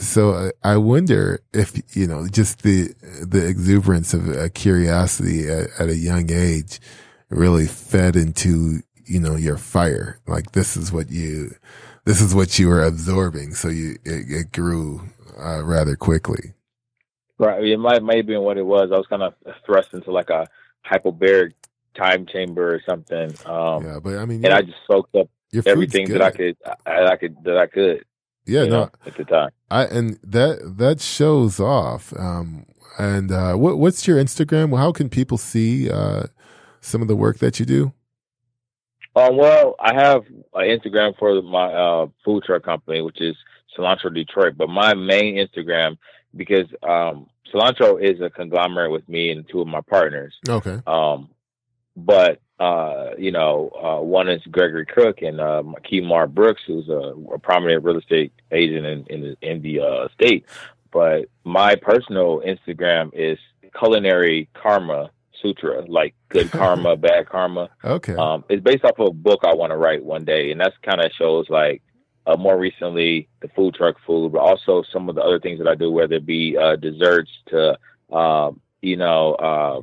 So 0.00 0.30
uh, 0.30 0.50
I 0.64 0.76
wonder 0.76 1.40
if, 1.52 1.80
you 1.96 2.06
know, 2.06 2.26
just 2.28 2.62
the, 2.62 2.94
the 3.26 3.46
exuberance 3.46 4.12
of 4.12 4.28
uh, 4.28 4.48
curiosity 4.54 5.48
at, 5.48 5.68
at 5.78 5.88
a 5.88 5.96
young 5.96 6.30
age 6.32 6.80
really 7.30 7.66
fed 7.66 8.16
into, 8.16 8.80
you 9.06 9.20
know, 9.20 9.36
your 9.36 9.56
fire. 9.56 10.20
Like 10.26 10.52
this 10.52 10.76
is 10.76 10.92
what 10.92 11.10
you, 11.10 11.54
this 12.04 12.20
is 12.20 12.34
what 12.34 12.58
you 12.58 12.68
were 12.68 12.82
absorbing. 12.82 13.54
So 13.54 13.68
you, 13.68 13.98
it, 14.04 14.30
it 14.30 14.52
grew 14.52 15.02
uh, 15.38 15.62
rather 15.64 15.96
quickly. 15.96 16.54
Right. 17.38 17.64
It 17.64 17.76
might 17.78 18.02
might 18.02 18.16
have 18.16 18.26
been 18.26 18.42
what 18.42 18.58
it 18.58 18.66
was. 18.66 18.90
I 18.92 18.96
was 18.96 19.06
kind 19.06 19.22
of 19.22 19.34
thrust 19.64 19.94
into 19.94 20.10
like 20.10 20.28
a 20.30 20.48
hyperbaric 20.84 21.52
time 21.96 22.26
chamber 22.26 22.74
or 22.74 22.82
something. 22.88 23.32
Um, 23.46 23.84
yeah. 23.84 23.98
But 24.02 24.18
I 24.18 24.24
mean, 24.24 24.44
and 24.44 24.46
your- 24.46 24.54
I 24.54 24.62
just 24.62 24.78
soaked 24.90 25.14
up 25.14 25.28
everything 25.66 26.08
that 26.10 26.22
I 26.22 26.30
could, 26.30 26.56
I, 26.86 27.04
I 27.04 27.16
could, 27.16 27.36
that 27.44 27.56
I 27.56 27.66
could. 27.66 28.04
Yeah. 28.46 28.64
No, 28.64 28.68
know, 28.68 28.90
at 29.06 29.16
the 29.16 29.24
time. 29.24 29.50
I 29.70 29.84
and 29.84 30.18
that 30.22 30.76
that 30.78 31.00
shows 31.00 31.60
off. 31.60 32.12
Um, 32.18 32.64
and 32.98 33.30
uh, 33.30 33.54
what 33.54 33.78
what's 33.78 34.06
your 34.06 34.16
Instagram? 34.16 34.76
How 34.76 34.92
can 34.92 35.08
people 35.08 35.36
see 35.36 35.90
uh, 35.90 36.24
some 36.80 37.02
of 37.02 37.08
the 37.08 37.16
work 37.16 37.38
that 37.38 37.60
you 37.60 37.66
do? 37.66 37.92
Um, 39.14 39.36
well, 39.36 39.74
I 39.80 39.94
have 39.94 40.22
an 40.54 40.78
Instagram 40.78 41.18
for 41.18 41.42
my 41.42 41.72
uh, 41.72 42.06
food 42.24 42.44
truck 42.44 42.62
company, 42.62 43.02
which 43.02 43.20
is 43.20 43.36
Cilantro 43.76 44.14
Detroit. 44.14 44.54
But 44.56 44.68
my 44.68 44.94
main 44.94 45.36
Instagram, 45.36 45.98
because 46.36 46.66
um, 46.82 47.26
Cilantro 47.52 48.02
is 48.02 48.20
a 48.20 48.30
conglomerate 48.30 48.92
with 48.92 49.08
me 49.08 49.30
and 49.30 49.44
two 49.48 49.60
of 49.60 49.66
my 49.66 49.80
partners. 49.80 50.34
Okay. 50.48 50.80
Um, 50.86 51.30
but 52.04 52.40
uh, 52.60 53.10
you 53.16 53.30
know, 53.30 53.70
uh, 53.82 54.02
one 54.02 54.28
is 54.28 54.42
Gregory 54.50 54.86
Cook 54.86 55.22
and 55.22 55.40
uh, 55.40 55.62
Kemar 55.90 56.32
Brooks, 56.32 56.62
who's 56.66 56.88
a, 56.88 57.14
a, 57.32 57.38
prominent 57.38 57.84
real 57.84 57.98
estate 57.98 58.32
agent 58.50 58.84
in 58.84 59.06
in 59.06 59.20
the, 59.20 59.36
in 59.42 59.62
the 59.62 59.80
uh, 59.80 60.08
state. 60.14 60.44
But 60.90 61.26
my 61.44 61.76
personal 61.76 62.42
Instagram 62.44 63.10
is 63.12 63.38
Culinary 63.78 64.48
Karma 64.54 65.10
Sutra, 65.40 65.84
like 65.86 66.14
good 66.30 66.50
karma, 66.52 66.96
bad 66.96 67.28
karma. 67.28 67.68
Okay. 67.84 68.14
Um, 68.14 68.44
it's 68.48 68.62
based 68.62 68.84
off 68.84 68.98
of 68.98 69.08
a 69.08 69.12
book 69.12 69.40
I 69.44 69.54
want 69.54 69.70
to 69.70 69.76
write 69.76 70.04
one 70.04 70.24
day, 70.24 70.50
and 70.50 70.60
that's 70.60 70.76
kind 70.82 71.00
of 71.00 71.12
shows 71.12 71.48
like 71.48 71.82
uh, 72.26 72.36
more 72.36 72.58
recently 72.58 73.28
the 73.40 73.48
food 73.48 73.74
truck 73.74 73.96
food, 74.06 74.32
but 74.32 74.40
also 74.40 74.82
some 74.92 75.08
of 75.08 75.14
the 75.14 75.22
other 75.22 75.38
things 75.38 75.58
that 75.58 75.68
I 75.68 75.74
do, 75.74 75.90
whether 75.90 76.16
it 76.16 76.26
be 76.26 76.56
uh, 76.56 76.74
desserts 76.76 77.30
to 77.48 77.78
um, 78.14 78.60
you 78.82 78.96
know 78.96 79.34
uh, 79.34 79.82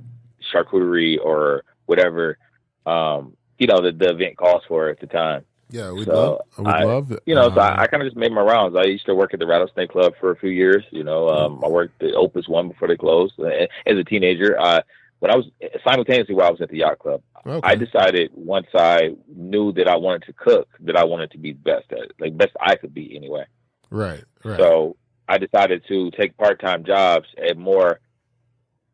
charcuterie 0.53 1.17
or 1.23 1.63
whatever 1.85 2.37
um, 2.85 3.35
you 3.57 3.67
know 3.67 3.81
the, 3.81 3.91
the 3.91 4.09
event 4.11 4.37
calls 4.37 4.63
for 4.67 4.89
at 4.89 4.99
the 4.99 5.07
time. 5.07 5.43
Yeah, 5.71 5.91
we'd 5.91 6.05
So, 6.05 6.41
love. 6.57 6.67
I- 6.67 6.83
love 6.83 7.11
it. 7.11 7.23
You 7.25 7.33
know, 7.33 7.49
so 7.49 7.59
Uh, 7.59 7.63
I, 7.63 7.81
I 7.83 7.87
kind 7.87 8.03
of 8.03 8.07
just 8.07 8.15
made 8.17 8.31
my 8.31 8.41
rounds. 8.41 8.75
I 8.77 8.83
used 8.83 9.07
to 9.07 9.15
work 9.15 9.33
at 9.33 9.39
the 9.39 9.47
Rattlesnake 9.47 9.89
Club 9.89 10.13
for 10.19 10.29
a 10.31 10.35
few 10.35 10.51
years. 10.51 10.83
You 10.91 11.03
know, 11.03 11.27
um, 11.29 11.63
I 11.65 11.67
worked 11.67 12.03
at 12.03 12.13
Opus 12.13 12.47
One 12.47 12.67
before 12.67 12.87
they 12.87 12.95
closed. 12.97 13.33
As 13.39 13.97
a 13.97 14.03
teenager, 14.03 14.59
uh, 14.59 14.81
when 15.19 15.31
I 15.31 15.35
was 15.35 15.45
simultaneously 15.83 16.35
while 16.35 16.47
I 16.47 16.51
was 16.51 16.61
at 16.61 16.69
the 16.69 16.77
yacht 16.77 16.99
club, 16.99 17.21
okay. 17.47 17.59
I 17.63 17.73
decided 17.75 18.29
once 18.35 18.67
I 18.75 19.15
knew 19.35 19.71
that 19.73 19.87
I 19.87 19.95
wanted 19.95 20.23
to 20.27 20.33
cook, 20.33 20.67
that 20.81 20.95
I 20.95 21.03
wanted 21.03 21.31
to 21.31 21.39
be 21.39 21.53
the 21.53 21.59
best 21.59 21.91
at 21.91 21.97
it, 21.99 22.11
like 22.19 22.37
best 22.37 22.51
I 22.61 22.75
could 22.75 22.93
be 22.93 23.15
anyway. 23.15 23.45
right, 23.89 24.23
right. 24.43 24.59
So 24.59 24.97
I 25.27 25.39
decided 25.39 25.83
to 25.87 26.11
take 26.11 26.37
part 26.37 26.59
time 26.61 26.83
jobs 26.83 27.27
at 27.43 27.57
more 27.57 27.99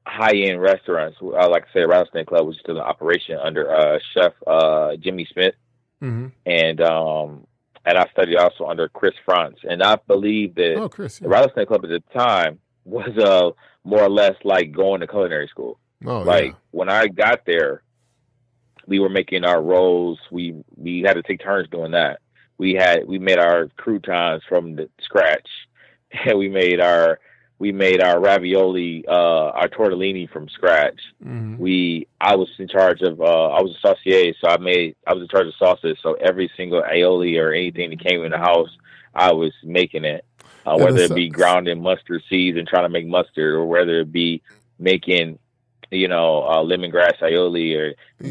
high 0.06 0.36
end 0.36 0.62
restaurants. 0.62 1.18
I 1.22 1.46
like 1.48 1.66
to 1.66 1.72
say 1.74 1.86
Rattlesnake 1.86 2.28
Club 2.28 2.46
was 2.48 2.58
still 2.60 2.78
in 2.78 2.82
operation 2.82 3.38
under 3.42 3.74
uh, 3.74 4.00
Chef 4.14 4.34
uh, 4.48 4.96
Jimmy 4.98 5.28
Schmidt 5.32 5.56
hmm 6.00 6.28
and 6.48 6.82
um 6.82 7.46
and 7.86 7.98
I 7.98 8.08
studied 8.12 8.38
also 8.38 8.66
under 8.66 8.90
Chris 8.90 9.14
Franz. 9.26 9.58
And 9.64 9.82
I 9.84 9.98
believe 10.08 10.56
that 10.56 10.76
Oh, 10.78 10.90
Chris. 10.90 11.20
the 11.20 11.28
Rattlesnake 11.30 11.68
Club 11.68 11.84
at 11.84 11.90
the 11.92 12.02
time 12.18 12.60
was 12.86 13.16
uh 13.18 13.52
more 13.84 14.02
or 14.04 14.10
less 14.10 14.36
like 14.44 14.72
going 14.72 15.02
to 15.02 15.08
culinary 15.08 15.48
school. 15.48 15.80
Oh, 16.06 16.22
like 16.22 16.46
yeah. 16.48 16.52
when 16.72 16.90
I 16.90 17.08
got 17.08 17.46
there, 17.46 17.84
we 18.88 19.00
were 19.00 19.10
making 19.10 19.46
our 19.46 19.62
rolls. 19.62 20.18
We 20.32 20.56
we 20.76 21.02
had 21.06 21.14
to 21.14 21.22
take 21.24 21.42
turns 21.44 21.70
doing 21.70 21.92
that. 21.92 22.20
We 22.58 22.74
had 22.74 23.08
we 23.08 23.20
made 23.20 23.38
our 23.38 23.68
croutons 23.78 24.42
from 24.50 24.76
the 24.76 24.90
scratch, 25.02 25.48
and 26.26 26.38
we 26.38 26.50
made 26.50 26.80
our 26.80 27.20
we 27.62 27.72
made 27.72 28.02
our 28.02 28.20
ravioli, 28.20 29.06
uh, 29.08 29.50
our 29.60 29.68
tortellini 29.70 30.28
from 30.34 30.50
scratch 30.50 31.00
Mhm. 31.24 31.60
we 31.60 32.08
I 32.20 32.36
was 32.36 32.50
in 32.58 32.68
charge 32.68 33.02
of 33.10 33.22
uh 33.22 33.48
I 33.58 33.62
was 33.62 33.72
a 33.78 33.80
saucier, 33.88 34.34
so 34.42 34.48
I 34.50 34.58
made 34.58 34.96
I 35.06 35.14
was 35.14 35.22
in 35.26 35.28
charge 35.30 35.48
of 35.48 35.54
sauces. 35.64 35.98
So 36.04 36.10
every 36.30 36.50
single 36.58 36.82
aioli 36.82 37.34
or 37.44 37.54
anything 37.54 37.92
that 37.92 38.00
came 38.04 38.24
in 38.26 38.32
the 38.32 38.40
house, 38.52 38.72
I 39.14 39.32
was 39.34 39.54
making 39.64 40.06
it. 40.06 40.26
Uh, 40.66 40.76
Yeah, 40.78 40.84
whether 40.86 41.02
it 41.02 41.14
be 41.16 41.30
grounding 41.30 41.82
mustard 41.82 42.22
seeds 42.30 42.58
and 42.58 42.68
trying 42.68 42.84
to 42.90 42.90
make 42.98 43.08
mustard, 43.08 43.54
or 43.60 43.66
whether 43.76 43.96
it 44.02 44.12
be 44.12 44.42
making, 44.80 45.38
you 45.92 46.08
know, 46.08 46.42
uh, 46.52 46.62
lemongrass 46.72 47.18
aioli, 47.22 47.68
or 47.82 47.88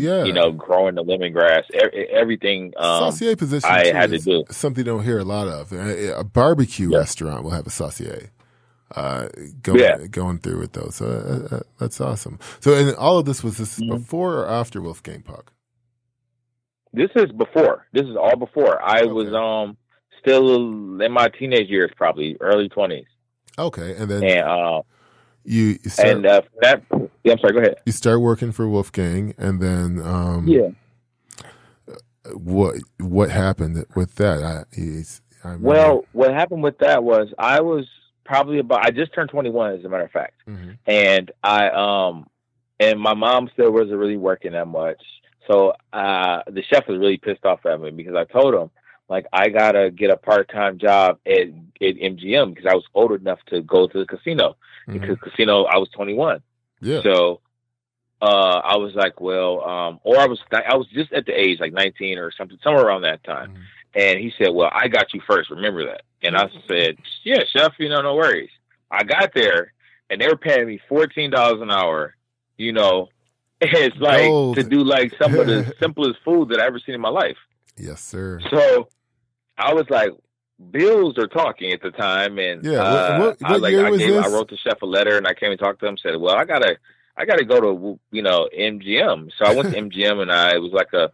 Yeah. 0.07 0.25
you 0.25 0.33
know, 0.33 0.51
growing 0.51 0.95
the 0.97 1.05
lemongrass. 1.05 1.65
E- 1.73 2.07
everything. 2.23 2.73
Um, 2.77 2.99
saucier 3.11 3.37
position 3.37 3.71
I 3.71 3.87
had 3.93 4.11
to 4.11 4.19
do. 4.19 4.45
something 4.51 4.85
you 4.85 4.91
don't 4.93 5.05
hear 5.05 5.19
a 5.19 5.25
lot 5.37 5.47
of. 5.49 5.73
A, 5.73 6.19
a 6.23 6.25
barbecue 6.25 6.91
Yeah. 6.91 6.99
restaurant 6.99 7.45
will 7.45 7.51
have 7.59 7.67
a 7.67 7.71
saucier. 7.71 8.31
Uh, 8.97 9.29
going 9.63 9.79
Yeah. 9.81 10.07
going 10.11 10.39
through 10.39 10.59
with 10.59 10.73
those, 10.73 10.97
so 10.97 11.07
uh, 11.07 11.55
uh, 11.57 11.61
that's 11.79 12.01
awesome. 12.01 12.39
So, 12.59 12.75
and 12.75 12.95
all 12.97 13.19
of 13.19 13.25
this 13.25 13.45
was 13.45 13.57
this 13.59 13.79
Mhm. 13.79 13.89
before 14.01 14.39
or 14.39 14.49
after 14.49 14.81
Wolfgang 14.81 15.23
Puck? 15.23 15.53
this 16.93 17.11
is 17.15 17.31
before. 17.31 17.87
This 17.93 18.03
is 18.03 18.17
all 18.17 18.37
before. 18.37 18.83
I 18.83 19.05
was 19.05 19.33
um 19.33 19.77
still 20.21 21.01
in 21.01 21.13
my 21.13 21.29
teenage 21.39 21.69
years, 21.69 21.91
probably 21.97 22.37
early 22.41 22.69
twenties, 22.69 23.07
Okay, 23.59 23.95
and 23.97 24.11
then 24.11 24.25
and 24.25 24.41
uh, 24.41 24.83
you 25.45 25.79
you 25.85 25.91
start 25.91 26.09
and 26.09 26.27
uh, 26.27 26.43
that. 26.63 26.83
Yeah, 27.23 27.33
I'm 27.35 27.39
sorry. 27.39 27.53
Go 27.53 27.61
ahead. 27.61 27.77
you 27.87 27.93
start 27.93 28.21
working 28.21 28.51
for 28.51 28.69
Wolfgang, 28.69 29.35
and 29.39 29.61
then 29.61 30.01
um, 30.05 30.49
Yeah. 30.49 30.71
what 32.35 32.77
what 32.99 33.31
happened 33.31 33.85
with 33.95 34.17
that? 34.17 34.43
I, 34.43 34.65
he's, 34.75 35.23
I 35.45 35.49
remember- 35.53 35.69
Well, 35.69 36.05
what 36.13 36.33
happened 36.35 36.63
with 36.65 36.79
that 36.79 37.05
was 37.05 37.29
I 37.39 37.61
was 37.61 37.87
probably 38.31 38.61
about 38.61 38.87
I 38.87 38.91
just 38.93 39.13
turned 39.13 39.29
21 39.31 39.73
as 39.75 39.85
a 39.85 39.89
matter 39.89 40.05
of 40.05 40.13
fact. 40.13 40.35
Mhm. 40.49 40.79
And 40.87 41.31
I 41.43 41.69
um 41.71 42.29
and 42.79 43.01
my 43.01 43.15
mom 43.15 43.51
still 43.53 43.73
wasn't 43.73 43.99
really 43.99 44.17
working 44.17 44.53
that 44.53 44.69
much. 44.69 45.03
So 45.49 45.75
uh 45.93 46.43
the 46.47 46.63
chef 46.63 46.87
was 46.87 46.99
really 46.99 47.19
pissed 47.19 47.45
off 47.45 47.67
at 47.67 47.81
me 47.81 47.91
because 47.91 48.15
I 48.15 48.25
told 48.25 48.55
him 48.55 48.71
like 49.09 49.27
I 49.33 49.49
got 49.49 49.73
to 49.73 49.91
get 49.91 50.11
a 50.13 50.17
part-time 50.17 50.79
job 50.79 51.19
at 51.27 51.49
at 51.87 51.95
MGM 52.13 52.55
because 52.55 52.67
I 52.71 52.75
was 52.77 52.85
old 52.95 53.13
enough 53.21 53.41
to 53.47 53.61
go 53.63 53.89
to 53.89 53.99
the 53.99 54.07
casino 54.07 54.57
Mhm. 54.87 54.93
because 54.93 55.19
casino 55.19 55.65
I 55.65 55.79
was 55.79 55.89
21. 55.91 56.41
yeah, 56.81 57.03
So 57.03 57.41
uh 58.23 58.61
I 58.73 58.77
was 58.77 58.95
like, 58.95 59.21
well, 59.21 59.53
um 59.69 59.99
or 60.05 60.19
I 60.19 60.27
was 60.29 60.41
I 60.53 60.77
was 60.77 60.87
just 60.89 61.13
at 61.13 61.27
the 61.27 61.33
age 61.33 61.59
like 61.59 61.73
19 61.73 62.17
or 62.19 62.31
something 62.31 62.59
somewhere 62.63 62.85
around 62.87 63.03
that 63.03 63.25
time. 63.25 63.51
Mhm. 63.51 63.61
And 63.95 64.19
he 64.19 64.33
said, 64.39 64.49
Well, 64.49 64.71
I 64.73 64.89
got 64.89 65.13
you 65.15 65.21
first. 65.29 65.51
Remember 65.51 65.85
that. 65.87 66.03
And 66.23 66.37
I 66.37 66.49
said, 66.69 66.97
Yeah, 67.25 67.43
chef, 67.55 67.73
you 67.79 67.89
know, 67.89 68.03
no 68.03 68.15
worries. 68.15 68.51
I 68.91 69.03
got 69.05 69.33
there 69.35 69.73
and 70.09 70.21
they 70.21 70.27
were 70.29 70.37
paying 70.37 70.67
me 70.67 70.81
$14 70.91 71.63
an 71.63 71.71
hour, 71.71 72.15
you 72.57 72.73
know. 72.73 73.09
It's 73.63 73.97
like 73.99 74.23
Gold. 74.23 74.57
to 74.57 74.63
do 74.65 74.83
like 74.85 75.13
some 75.21 75.39
of 75.39 75.47
the 75.47 75.75
simplest 75.81 76.19
food 76.25 76.49
that 76.49 76.61
I 76.61 76.67
ever 76.67 76.81
seen 76.85 76.95
in 76.95 77.01
my 77.01 77.11
life. 77.11 77.37
yes, 77.77 78.01
sir. 78.03 78.41
So 78.51 78.89
I 79.59 79.75
was 79.75 79.85
like, 79.91 80.11
bills 80.71 81.19
are 81.19 81.27
talking 81.27 81.73
at 81.73 81.83
the 81.83 81.91
time, 81.91 82.39
and 82.39 82.65
Yeah, 82.65 82.79
uh, 82.83 83.19
what- 83.19 83.37
I 83.45 83.57
like 83.57 83.73
year 83.73 83.87
I 83.87 83.91
was 83.91 84.01
gave 84.01 84.15
I 84.17 84.29
wrote 84.29 84.49
the 84.51 84.57
chef 84.57 84.81
a 84.83 84.87
letter, 84.87 85.19
and 85.19 85.27
I 85.27 85.35
came 85.35 85.51
and 85.51 85.61
talked 85.61 85.81
to 85.81 85.87
him. 85.87 85.99
Said, 85.99 86.17
well, 86.17 86.35
I 86.37 86.45
gotta 86.47 86.77
I 87.19 87.27
gotta 87.27 87.45
go 87.45 87.61
to 87.61 88.01
you 88.13 88.23
know 88.23 88.49
MGM. 88.59 89.31
So 89.39 89.45
I 89.45 89.55
went 89.55 89.73
to 89.73 89.81
MGM, 89.81 90.21
and 90.23 90.33
I 90.33 90.55
it 90.55 90.59
was 90.63 90.73
like 90.73 90.93
a 90.95 91.11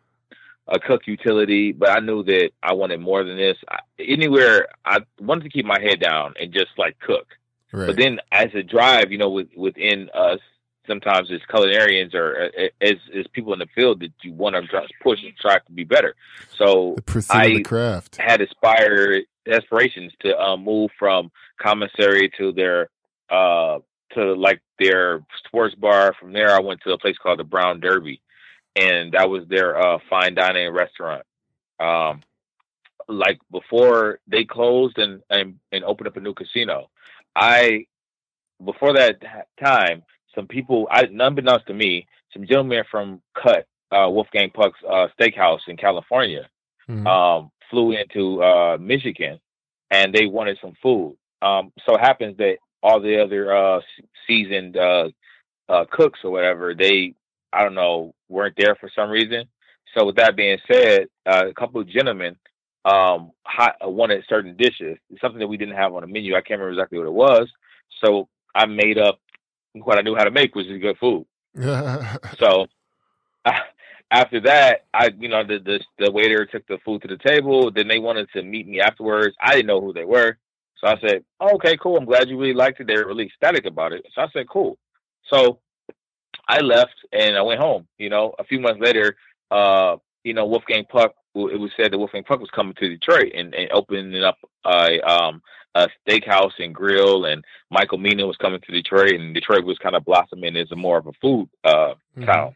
a 0.69 0.79
cook 0.79 1.07
utility, 1.07 1.73
but 1.73 1.91
I 1.91 2.01
knew 2.01 2.23
that 2.25 2.51
I 2.63 2.73
wanted 2.73 3.01
more 3.01 3.23
than 3.25 3.37
this. 3.37 3.57
I, 3.69 3.79
anywhere 3.99 4.69
I 4.85 4.99
wanted 5.21 5.45
to 5.45 5.51
keep 5.51 5.65
my 5.65 5.81
head 5.81 6.01
down 6.01 6.35
and 6.41 6.53
just 6.53 6.71
like 6.77 6.99
cook. 6.99 7.27
Right. 7.73 7.89
But 7.89 7.97
then 7.97 8.21
as 8.33 8.49
a 8.55 8.63
drive, 8.63 9.13
you 9.13 9.19
know, 9.19 9.31
with, 9.31 9.49
within 9.57 10.11
us, 10.15 10.41
sometimes 10.87 11.31
as 11.31 11.41
culinarians 11.51 12.15
or 12.15 12.51
uh, 12.57 12.69
as 12.81 12.95
as 13.17 13.27
people 13.33 13.53
in 13.53 13.59
the 13.59 13.67
field 13.75 14.01
that 14.01 14.13
you 14.23 14.33
want 14.33 14.55
to 14.55 14.83
push 15.03 15.23
and 15.23 15.37
try 15.37 15.59
to 15.59 15.73
be 15.73 15.85
better. 15.85 16.15
So 16.57 16.95
the 16.97 17.03
pursuit 17.03 17.37
of 17.37 17.47
the 17.47 17.59
I 17.59 17.63
craft. 17.63 18.17
had 18.17 18.41
aspired 18.41 19.25
aspirations 19.47 20.13
to 20.21 20.39
uh, 20.39 20.57
move 20.57 20.91
from 20.99 21.31
commissary 21.61 22.31
to 22.39 22.53
their 22.53 22.89
uh 23.31 23.79
to 24.15 24.35
like 24.35 24.61
their 24.79 25.25
sports 25.47 25.75
bar. 25.75 26.15
From 26.19 26.33
there, 26.33 26.51
I 26.55 26.61
went 26.61 26.81
to 26.83 26.93
a 26.93 26.99
place 26.99 27.17
called 27.23 27.39
the 27.39 27.45
Brown 27.45 27.81
Derby, 27.81 28.21
and 28.77 29.13
that 29.13 29.29
was 29.29 29.45
their 29.49 29.81
uh, 29.81 29.99
fine 30.11 30.35
dining 30.35 30.73
restaurant. 30.73 31.25
Um, 31.81 32.23
like 33.09 33.39
before 33.51 34.19
they 34.27 34.45
closed 34.45 34.99
and, 34.99 35.23
and 35.31 35.59
and 35.73 35.85
opened 35.85 36.09
up 36.09 36.17
a 36.17 36.21
new 36.21 36.35
casino, 36.35 36.91
I 37.35 37.87
before 38.65 38.95
that 38.95 39.21
time, 39.63 40.03
some 40.35 40.47
people, 40.47 40.89
I 40.91 41.03
unbeknownst 41.03 41.67
to 41.67 41.75
me, 41.75 42.07
some 42.33 42.47
gentlemen 42.47 42.85
from 42.91 43.21
Cut 43.35 43.67
uh, 43.93 44.09
Wolfgang 44.11 44.51
Puck's 44.51 44.79
uh, 44.89 45.09
Steakhouse 45.19 45.61
in 45.69 45.77
California 45.77 46.49
Mhm. 46.89 47.07
um, 47.07 47.51
flew 47.69 47.93
into 47.93 48.43
uh, 48.43 48.77
Michigan 48.81 49.41
and 49.91 50.15
they 50.15 50.27
wanted 50.27 50.59
some 50.61 50.75
food. 50.83 51.17
Um, 51.43 51.73
so 51.85 51.97
it 51.97 52.01
happens 52.01 52.37
that 52.39 52.59
all 52.83 53.01
the 53.01 53.21
other 53.21 53.55
uh, 53.55 53.81
seasoned 54.27 54.77
uh, 54.77 55.09
uh, 55.69 55.85
cooks 55.91 56.21
or 56.23 56.31
whatever, 56.31 56.75
they, 56.75 57.15
I 57.53 57.63
don't 57.63 57.75
know, 57.75 58.15
weren't 58.29 58.55
there 58.57 58.75
for 58.77 58.91
some 58.95 59.11
reason. 59.11 59.45
So 59.97 60.07
with 60.07 60.17
that 60.17 60.37
being 60.37 60.59
said, 60.71 61.07
uh, 61.25 61.49
a 61.49 61.55
couple 61.55 61.81
of 61.81 61.89
gentlemen 61.89 62.37
um, 62.85 63.33
hot, 63.45 63.77
uh, 63.85 63.89
wanted 63.89 64.25
certain 64.29 64.57
dishes, 64.57 64.97
something 65.21 65.41
that 65.41 65.49
we 65.49 65.57
didn't 65.57 65.75
have 65.77 65.93
on 65.95 66.03
the 66.03 66.07
menu. 66.07 66.35
I 66.35 66.41
can't 66.41 66.61
remember 66.61 66.71
exactly 66.71 66.99
what 66.99 67.07
it 67.07 67.13
was. 67.13 67.49
So 68.05 68.29
I 68.55 68.67
made 68.67 68.99
up 68.99 69.21
what 69.75 69.99
I 69.99 70.03
knew 70.03 70.15
how 70.15 70.25
to 70.25 70.31
make, 70.31 70.55
which 70.55 70.67
is 70.67 70.81
good 70.81 70.99
food. 70.99 71.27
So 72.39 72.67
after 74.11 74.41
that, 74.43 74.85
I 74.95 75.11
you 75.19 75.29
know 75.29 75.43
the, 75.45 75.59
the 75.59 75.81
the 75.99 76.13
waiter 76.13 76.47
took 76.47 76.67
the 76.67 76.79
food 76.85 77.03
to 77.03 77.09
the 77.09 77.19
table. 77.19 77.71
Then 77.71 77.89
they 77.89 77.99
wanted 77.99 78.29
to 78.35 78.43
meet 78.43 78.69
me 78.69 78.81
afterwards. 78.81 79.35
I 79.41 79.53
didn't 79.53 79.67
know 79.67 79.81
who 79.81 79.93
they 79.93 80.05
were, 80.05 80.37
so 80.81 80.89
I 80.89 80.97
said, 81.01 81.25
oh, 81.41 81.55
"Okay, 81.57 81.77
cool. 81.77 81.97
I'm 81.97 82.05
glad 82.05 82.29
you 82.29 82.39
really 82.39 82.55
liked 82.55 82.81
it." 82.81 82.87
They 82.87 82.97
were 82.97 83.07
really 83.07 83.27
ecstatic 83.27 83.67
about 83.67 83.93
it. 83.93 84.05
So 84.15 84.23
I 84.23 84.29
said, 84.33 84.49
"Cool." 84.49 84.79
So 85.33 85.61
I 86.49 86.61
left 86.61 86.95
and 87.13 87.37
I 87.37 87.43
went 87.43 87.61
home. 87.61 87.87
You 87.99 88.11
know, 88.11 88.35
a 88.39 88.45
few 88.45 88.61
months 88.61 88.81
later, 88.81 89.17
uh, 89.51 89.97
you 90.25 90.35
know, 90.35 90.47
Wolfgang 90.47 90.85
Puck. 90.85 91.15
It 91.35 91.61
was 91.61 91.71
said 91.77 91.93
that 91.93 91.99
Wolfgang 91.99 92.25
Puck 92.25 92.41
was 92.41 92.49
coming 92.51 92.73
to 92.75 92.89
Detroit 92.89 93.33
and, 93.35 93.55
and 93.55 93.71
opening 93.71 94.23
up 94.25 94.39
a 94.65 95.01
um 95.01 95.43
a 95.75 95.89
steakhouse 96.09 96.53
and 96.59 96.75
grill, 96.75 97.27
and 97.27 97.45
Michael 97.71 97.99
Mina 97.99 98.27
was 98.27 98.39
coming 98.39 98.61
to 98.61 98.73
Detroit, 98.73 99.13
and 99.13 99.35
Detroit 99.35 99.65
was 99.65 99.77
kind 99.77 99.95
of 99.95 100.07
blossoming 100.07 100.57
as 100.57 100.73
a 100.73 100.77
more 100.77 100.97
of 100.97 101.07
a 101.07 101.13
food 101.21 101.49
uh 101.65 101.95
Mhm. 102.17 102.25
town. 102.25 102.55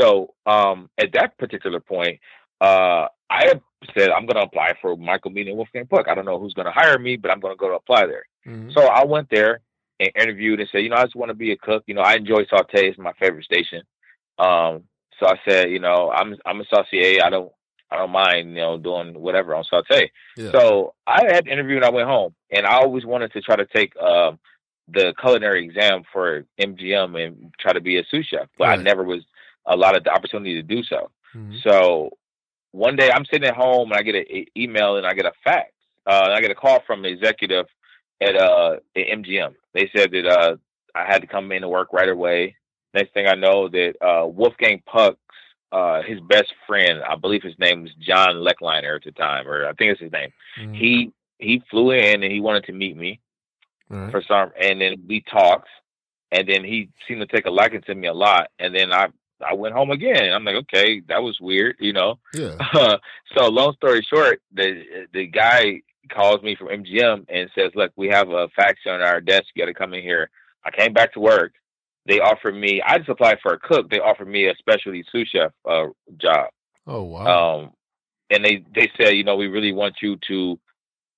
So 0.00 0.34
um, 0.46 0.90
at 0.98 1.12
that 1.12 1.38
particular 1.38 1.78
point, 1.80 2.18
uh, 2.60 3.06
I 3.30 3.60
said 3.96 4.10
I'm 4.10 4.26
going 4.26 4.36
to 4.36 4.42
apply 4.42 4.74
for 4.80 4.96
Michael 4.96 5.30
Mina 5.30 5.50
and 5.50 5.56
Wolfgang 5.56 5.86
Puck. 5.86 6.06
I 6.08 6.14
don't 6.14 6.24
know 6.24 6.38
who's 6.38 6.54
going 6.54 6.66
to 6.66 6.72
hire 6.72 6.98
me, 6.98 7.16
but 7.16 7.30
I'm 7.30 7.40
going 7.40 7.52
to 7.52 7.58
go 7.58 7.68
to 7.68 7.76
apply 7.76 8.06
there. 8.06 8.24
Mm-hmm. 8.46 8.70
So 8.72 8.86
I 8.86 9.04
went 9.04 9.28
there 9.30 9.60
and 10.02 10.22
interviewed 10.22 10.60
and 10.60 10.68
said, 10.70 10.82
you 10.82 10.88
know, 10.88 10.96
I 10.96 11.04
just 11.04 11.16
want 11.16 11.30
to 11.30 11.34
be 11.34 11.52
a 11.52 11.56
cook. 11.56 11.84
You 11.86 11.94
know, 11.94 12.02
I 12.02 12.14
enjoy 12.14 12.46
saute; 12.46 12.88
it's 12.88 12.98
my 12.98 13.12
favorite 13.14 13.44
station. 13.44 13.82
Um, 14.38 14.84
so 15.20 15.26
I 15.26 15.38
said, 15.46 15.70
you 15.70 15.78
know, 15.78 16.10
I'm 16.10 16.36
I'm 16.44 16.60
a 16.60 16.64
saucier. 16.64 17.22
I 17.24 17.30
don't 17.30 17.52
I 17.90 17.96
don't 17.96 18.10
mind, 18.10 18.50
you 18.50 18.56
know, 18.56 18.78
doing 18.78 19.20
whatever 19.20 19.54
on 19.54 19.64
saute. 19.64 20.10
Yeah. 20.36 20.50
So 20.52 20.94
I 21.06 21.24
had 21.30 21.44
the 21.44 21.52
interview 21.52 21.76
and 21.76 21.84
I 21.84 21.90
went 21.90 22.08
home, 22.08 22.34
and 22.50 22.66
I 22.66 22.76
always 22.76 23.04
wanted 23.04 23.32
to 23.32 23.40
try 23.40 23.56
to 23.56 23.66
take 23.66 23.94
um, 23.96 24.38
the 24.88 25.14
culinary 25.20 25.64
exam 25.64 26.02
for 26.12 26.44
MGM 26.60 27.24
and 27.24 27.54
try 27.60 27.72
to 27.72 27.80
be 27.80 27.98
a 27.98 28.04
sous 28.10 28.26
chef, 28.26 28.48
but 28.58 28.68
right. 28.68 28.78
I 28.78 28.82
never 28.82 29.04
was 29.04 29.22
allotted 29.66 30.04
the 30.04 30.10
opportunity 30.10 30.54
to 30.54 30.62
do 30.62 30.82
so. 30.82 31.10
Mm-hmm. 31.34 31.56
So 31.62 32.10
one 32.72 32.96
day 32.96 33.10
I'm 33.10 33.24
sitting 33.26 33.48
at 33.48 33.54
home 33.54 33.92
and 33.92 33.98
I 33.98 34.02
get 34.02 34.14
an 34.14 34.46
email 34.56 34.96
and 34.96 35.06
I 35.06 35.12
get 35.12 35.26
a 35.26 35.32
fax. 35.44 35.70
Uh, 36.04 36.22
and 36.24 36.32
I 36.32 36.40
get 36.40 36.50
a 36.50 36.54
call 36.56 36.82
from 36.84 37.02
the 37.02 37.08
executive 37.08 37.66
at 38.22 38.36
uh 38.36 38.76
at 38.96 39.06
MGM. 39.06 39.54
They 39.74 39.90
said 39.94 40.10
that 40.12 40.26
uh 40.26 40.56
I 40.94 41.04
had 41.06 41.22
to 41.22 41.26
come 41.26 41.50
in 41.52 41.62
to 41.62 41.68
work 41.68 41.92
right 41.92 42.08
away. 42.08 42.56
Next 42.94 43.12
thing 43.14 43.26
I 43.26 43.34
know 43.34 43.68
that 43.68 43.94
uh 44.00 44.26
Wolfgang 44.26 44.82
Puck's 44.86 45.18
uh 45.70 46.02
his 46.02 46.20
best 46.20 46.52
friend, 46.66 47.00
I 47.02 47.16
believe 47.16 47.42
his 47.42 47.58
name 47.58 47.82
was 47.82 47.92
John 48.00 48.36
Leckliner 48.36 48.96
at 48.96 49.04
the 49.04 49.12
time, 49.12 49.48
or 49.48 49.66
I 49.66 49.72
think 49.72 49.92
it's 49.92 50.00
his 50.00 50.12
name. 50.12 50.30
Mm-hmm. 50.60 50.74
He 50.74 51.12
he 51.38 51.62
flew 51.70 51.90
in 51.90 52.22
and 52.22 52.32
he 52.32 52.40
wanted 52.40 52.64
to 52.64 52.72
meet 52.72 52.96
me 52.96 53.20
right. 53.88 54.10
for 54.10 54.22
some 54.26 54.52
and 54.60 54.80
then 54.80 55.02
we 55.08 55.22
talked 55.22 55.68
and 56.30 56.48
then 56.48 56.64
he 56.64 56.88
seemed 57.06 57.20
to 57.20 57.26
take 57.26 57.46
a 57.46 57.50
liking 57.50 57.82
to 57.82 57.94
me 57.94 58.08
a 58.08 58.14
lot 58.14 58.48
and 58.58 58.74
then 58.74 58.92
I 58.92 59.08
I 59.44 59.54
went 59.54 59.74
home 59.74 59.90
again. 59.90 60.32
I'm 60.32 60.44
like, 60.44 60.56
okay, 60.56 61.00
that 61.08 61.22
was 61.22 61.40
weird, 61.40 61.76
you 61.80 61.92
know. 61.92 62.18
Yeah. 62.34 62.56
so 63.36 63.48
long 63.48 63.74
story 63.74 64.06
short, 64.08 64.40
the 64.52 65.06
the 65.12 65.26
guy 65.26 65.82
calls 66.10 66.42
me 66.42 66.56
from 66.56 66.68
MGM 66.68 67.26
and 67.28 67.50
says, 67.54 67.70
"Look, 67.74 67.92
we 67.96 68.08
have 68.08 68.30
a 68.30 68.48
fax 68.56 68.80
on 68.86 69.00
our 69.00 69.20
desk. 69.20 69.44
You 69.54 69.62
got 69.62 69.66
to 69.66 69.74
come 69.74 69.94
in 69.94 70.02
here." 70.02 70.30
I 70.64 70.70
came 70.70 70.92
back 70.92 71.12
to 71.14 71.20
work. 71.20 71.54
They 72.06 72.20
offered 72.20 72.54
me. 72.54 72.82
I 72.84 72.98
just 72.98 73.08
applied 73.08 73.38
for 73.42 73.52
a 73.52 73.58
cook. 73.58 73.90
They 73.90 74.00
offered 74.00 74.28
me 74.28 74.48
a 74.48 74.54
specialty 74.56 75.04
sous 75.10 75.28
chef 75.28 75.52
uh, 75.68 75.86
job. 76.18 76.50
Oh 76.86 77.02
wow! 77.02 77.60
Um, 77.60 77.70
and 78.30 78.44
they 78.44 78.64
they 78.74 78.90
said, 78.96 79.14
you 79.14 79.24
know, 79.24 79.36
we 79.36 79.48
really 79.48 79.72
want 79.72 79.96
you 80.02 80.18
to 80.28 80.58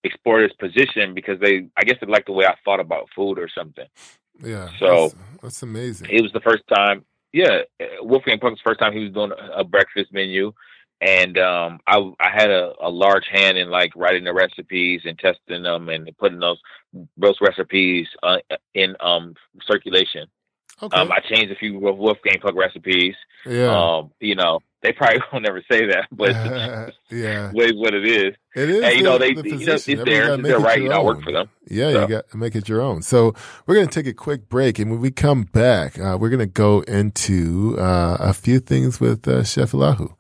explore 0.03 0.43
this 0.43 0.53
position 0.59 1.15
because 1.15 1.41
they, 1.41 1.69
I 1.77 1.85
guess, 1.85 1.97
they 2.01 2.07
like 2.07 2.27
the 2.27 2.33
way 2.33 2.45
I 2.47 2.55
thought 2.65 2.81
about 2.81 3.09
food 3.17 3.39
or 3.39 3.49
something. 3.49 3.87
Yeah. 4.43 4.69
So 4.79 5.09
that's, 5.09 5.15
that's 5.43 5.63
amazing. 5.63 6.09
It 6.11 6.21
was 6.21 6.33
the 6.33 6.41
first 6.41 6.65
time 6.69 7.05
yeah, 7.35 7.63
Wolfgang 8.01 8.39
Puck's 8.39 8.61
first 8.65 8.79
time 8.79 8.93
he 8.93 9.01
was 9.01 9.13
doing 9.13 9.33
a 9.55 9.65
breakfast 9.65 10.13
menu, 10.13 10.53
and 11.01 11.39
um, 11.39 11.81
I 11.87 11.99
I 12.21 12.31
had 12.31 12.51
a, 12.51 12.73
a 12.81 12.91
large 12.91 13.25
hand 13.31 13.59
in 13.59 13.71
like 13.71 13.93
writing 13.97 14.25
the 14.25 14.35
recipes 14.35 15.03
and 15.05 15.19
testing 15.19 15.63
them 15.63 15.89
and 15.89 16.11
putting 16.19 16.41
those 16.41 16.59
those 17.17 17.37
recipes 17.41 18.07
uh, 18.23 18.39
in 18.75 18.97
um 19.01 19.35
circulation. 19.67 20.29
Okay. 20.83 20.97
Um, 20.97 21.13
I 21.13 21.21
changed 21.21 21.53
a 21.53 21.57
few 21.57 21.79
Wolfgang 21.79 22.41
Puck 22.41 22.55
recipes. 22.57 23.15
Yeah. 23.47 23.69
Um, 23.69 24.11
you 24.19 24.35
know, 24.35 24.59
they 24.83 24.93
probably 24.93 25.21
will 25.33 25.41
never 25.41 25.63
say 25.71 25.87
that, 25.87 26.09
but 26.11 26.31
yeah, 27.11 27.51
what, 27.53 27.75
what 27.77 27.95
it 27.95 28.07
is. 28.07 28.35
It 28.55 28.71
is. 28.71 28.83
And, 28.83 28.95
you 28.97 29.03
know, 29.03 29.19
they, 29.19 29.35
the 29.35 29.49
you 29.49 29.67
know, 29.67 29.75
it's 29.75 29.87
there. 29.87 30.37
They're 30.37 30.59
right. 30.59 30.81
You 30.81 30.89
know, 30.89 31.01
I 31.01 31.03
work 31.03 31.23
for 31.23 31.33
them. 31.33 31.49
Yeah, 31.69 31.93
so. 31.93 32.01
you 32.03 32.09
got 32.09 32.29
to 32.31 32.37
make 32.37 32.55
it 32.55 32.69
your 32.69 32.81
own. 32.81 33.03
So 33.03 33.35
we're 33.67 33.77
going 33.77 33.89
to 33.89 33.95
take 33.95 34.07
a 34.07 34.15
quick 34.15 34.49
break. 34.49 34.79
And 34.79 34.91
when 34.91 35.01
we 35.01 35.11
come 35.11 35.45
back, 35.45 35.99
uh, 35.99 36.19
we're 36.21 36.29
going 36.29 36.41
to 36.41 36.47
go 36.47 36.81
into 36.83 37.77
uh, 37.79 38.17
a 38.21 38.33
few 38.35 38.61
things 38.61 39.01
with 39.01 39.27
uh, 39.27 39.43
Chef 39.45 39.73
Elahu. 39.73 40.15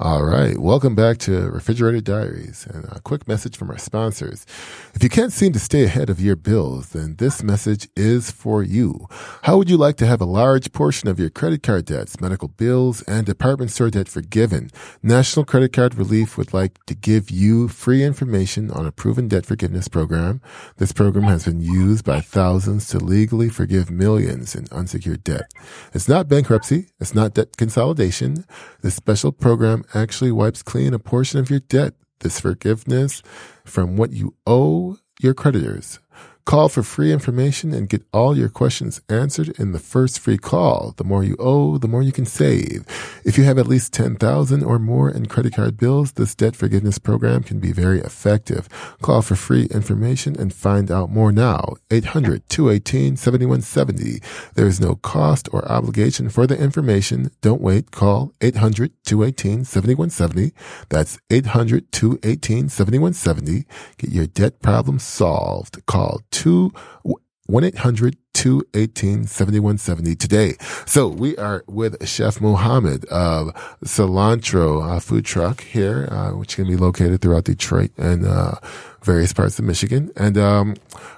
All 0.00 0.24
right. 0.24 0.58
Welcome 0.58 0.96
back 0.96 1.18
to 1.18 1.48
Refrigerated 1.50 2.02
Diaries 2.02 2.66
and 2.68 2.84
a 2.86 2.98
quick 2.98 3.28
message 3.28 3.56
from 3.56 3.70
our 3.70 3.78
sponsors. 3.78 4.44
If 4.92 5.04
you 5.04 5.08
can't 5.08 5.32
seem 5.32 5.52
to 5.52 5.60
stay 5.60 5.84
ahead 5.84 6.10
of 6.10 6.20
your 6.20 6.34
bills, 6.34 6.88
then 6.88 7.14
this 7.18 7.44
message 7.44 7.88
is 7.94 8.28
for 8.28 8.64
you. 8.64 9.06
How 9.42 9.56
would 9.56 9.70
you 9.70 9.76
like 9.76 9.96
to 9.98 10.06
have 10.06 10.20
a 10.20 10.24
large 10.24 10.72
portion 10.72 11.08
of 11.08 11.20
your 11.20 11.30
credit 11.30 11.62
card 11.62 11.84
debts, 11.84 12.20
medical 12.20 12.48
bills, 12.48 13.02
and 13.02 13.24
department 13.24 13.70
store 13.70 13.88
debt 13.88 14.08
forgiven? 14.08 14.70
National 15.00 15.44
Credit 15.44 15.72
Card 15.72 15.94
Relief 15.94 16.36
would 16.36 16.52
like 16.52 16.84
to 16.86 16.96
give 16.96 17.30
you 17.30 17.68
free 17.68 18.02
information 18.02 18.72
on 18.72 18.86
a 18.86 18.92
proven 18.92 19.28
debt 19.28 19.46
forgiveness 19.46 19.86
program. 19.86 20.40
This 20.78 20.90
program 20.90 21.24
has 21.24 21.44
been 21.44 21.60
used 21.60 22.04
by 22.04 22.20
thousands 22.20 22.88
to 22.88 22.98
legally 22.98 23.48
forgive 23.48 23.92
millions 23.92 24.56
in 24.56 24.66
unsecured 24.72 25.22
debt. 25.22 25.52
It's 25.92 26.08
not 26.08 26.26
bankruptcy. 26.26 26.88
It's 26.98 27.14
not 27.14 27.34
debt 27.34 27.56
consolidation. 27.56 28.44
This 28.82 28.96
special 28.96 29.30
program 29.30 29.83
actually 29.94 30.32
wipes 30.32 30.62
clean 30.62 30.94
a 30.94 30.98
portion 30.98 31.40
of 31.40 31.50
your 31.50 31.60
debt. 31.60 31.94
This 32.20 32.40
forgiveness 32.40 33.22
from 33.64 33.96
what 33.96 34.12
you 34.12 34.34
owe 34.46 34.96
your 35.20 35.34
creditors. 35.34 35.98
Call 36.46 36.68
for 36.68 36.82
free 36.82 37.10
information 37.10 37.72
and 37.72 37.88
get 37.88 38.02
all 38.12 38.36
your 38.36 38.50
questions 38.50 39.00
answered 39.08 39.58
in 39.58 39.72
the 39.72 39.78
first 39.78 40.20
free 40.20 40.36
call. 40.36 40.92
The 40.98 41.04
more 41.04 41.24
you 41.24 41.36
owe, 41.38 41.78
the 41.78 41.88
more 41.88 42.02
you 42.02 42.12
can 42.12 42.26
save. 42.26 42.84
If 43.24 43.38
you 43.38 43.44
have 43.44 43.56
at 43.56 43.66
least 43.66 43.94
10,000 43.94 44.62
or 44.62 44.78
more 44.78 45.10
in 45.10 45.24
credit 45.24 45.54
card 45.54 45.78
bills, 45.78 46.12
this 46.12 46.34
debt 46.34 46.54
forgiveness 46.54 46.98
program 46.98 47.44
can 47.44 47.60
be 47.60 47.72
very 47.72 48.00
effective. 48.00 48.68
Call 49.00 49.22
for 49.22 49.36
free 49.36 49.68
information 49.70 50.38
and 50.38 50.52
find 50.52 50.90
out 50.90 51.08
more 51.08 51.32
now. 51.32 51.76
800-218-7170. 51.88 54.22
There 54.52 54.66
is 54.66 54.78
no 54.78 54.96
cost 54.96 55.48
or 55.50 55.66
obligation 55.66 56.28
for 56.28 56.46
the 56.46 56.58
information. 56.58 57.30
Don't 57.40 57.62
wait. 57.62 57.90
Call 57.90 58.34
800-218-7170. 58.40 60.52
That's 60.90 61.18
800-218-7170. 61.30 63.64
Get 63.96 64.10
your 64.10 64.26
debt 64.26 64.60
problem 64.60 64.98
solved. 64.98 65.86
Call 65.86 66.20
two, 66.34 66.72
1-800 67.06 67.14
218 67.48 68.23
7170 68.34 70.16
today. 70.16 70.54
So 70.86 71.08
we 71.08 71.36
are 71.36 71.64
with 71.66 72.06
Chef 72.06 72.40
Muhammad 72.40 73.04
of 73.06 73.54
Cilantro 73.84 74.96
uh, 74.96 75.00
Food 75.00 75.24
Truck 75.24 75.62
here, 75.62 76.08
uh, 76.10 76.30
which 76.32 76.56
can 76.56 76.66
be 76.66 76.76
located 76.76 77.22
throughout 77.22 77.44
Detroit 77.44 77.92
and 77.96 78.26
uh, 78.26 78.56
various 79.02 79.32
parts 79.32 79.58
of 79.58 79.64
Michigan. 79.64 80.10
And 80.16 80.36
um, 80.36 80.74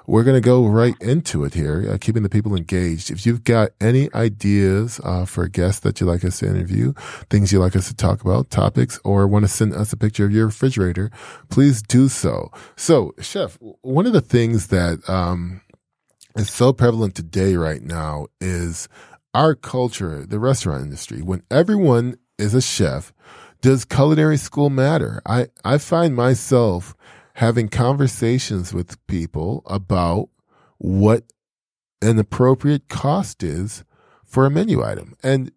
we're 0.07 0.24
going 0.24 0.37
to 0.37 0.40
go 0.40 0.66
right 0.66 0.94
into 1.00 1.44
it 1.44 1.55
here, 1.55 1.88
uh, 1.90 1.98
keeping 2.00 2.22
the 2.22 2.29
people 2.29 2.55
engaged. 2.55 3.11
If 3.11 3.24
you've 3.24 3.44
got 3.44 3.70
any 3.81 4.12
ideas 4.14 5.00
uh, 5.02 5.24
for 5.24 5.48
guests 5.48 5.81
that 5.81 6.00
you'd 6.00 6.07
like 6.07 6.24
us 6.24 6.40
to 6.40 6.46
interview, 6.46 6.92
things 7.31 7.52
you'd 7.52 7.61
like 7.61 7.76
us 7.76 7.88
to 7.88 7.94
talk 7.94 8.22
about, 8.22 8.50
topics, 8.50 9.00
or 9.05 9.26
want 9.26 9.44
to 9.44 9.48
send 9.48 9.74
us 9.74 9.92
a 9.92 9.96
picture 9.96 10.24
of 10.24 10.33
your 10.33 10.46
refrigerator, 10.46 11.11
please 11.48 11.83
do 11.83 12.09
so. 12.09 12.50
So, 12.76 13.14
Chef, 13.20 13.59
one 13.83 14.07
of 14.07 14.12
the 14.12 14.20
things 14.20 14.68
that 14.68 15.09
um, 15.09 15.61
is 16.37 16.51
so 16.51 16.72
prevalent 16.72 17.14
today 17.14 17.57
right 17.57 17.83
now 17.83 18.27
is 18.40 18.88
our 19.35 19.55
culture, 19.55 20.25
the 20.27 20.38
restaurant 20.38 20.83
industry. 20.83 21.22
When 21.22 21.42
everyone 21.51 22.16
is 22.38 22.55
a 22.55 22.61
chef, 22.61 23.12
does 23.62 23.85
culinary 23.85 24.37
school 24.37 24.70
matter? 24.70 25.22
I, 25.27 25.49
I 25.64 25.79
find 25.79 26.14
myself 26.14 26.94
having 27.35 27.68
conversations 27.68 28.72
with 28.72 29.05
people 29.07 29.62
about 29.66 30.29
what 30.79 31.25
an 32.03 32.18
appropriate 32.18 32.88
cost 32.88 33.42
is 33.42 33.85
for 34.25 34.46
a 34.46 34.51
menu 34.51 34.83
item. 34.83 35.14
And, 35.22 35.53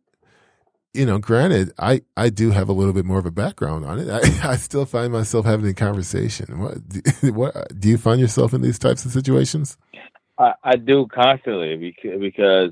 you 0.94 1.06
know, 1.06 1.20
granted, 1.20 1.72
I, 1.78 2.02
I 2.16 2.30
do 2.30 2.52
have 2.52 2.70
a 2.70 2.74
little 2.74 2.94
bit 2.94 3.06
more 3.06 3.20
of 3.20 3.26
a 3.26 3.32
background 3.32 3.86
on 3.86 4.00
it. 4.00 4.10
I, 4.10 4.20
I 4.52 4.56
still 4.56 4.86
find 4.86 5.12
myself 5.12 5.46
having 5.46 5.68
a 5.68 5.74
conversation. 5.74 6.60
What, 6.60 6.78
what, 7.34 7.80
do 7.80 7.90
you 7.90 7.98
find 7.98 8.20
yourself 8.20 8.54
in 8.54 8.62
these 8.62 8.80
types 8.80 9.06
of 9.06 9.12
situations? 9.12 9.78
I, 10.40 10.54
I 10.64 10.76
do 10.78 11.06
constantly 11.08 11.76
because, 11.76 12.20
because 12.20 12.72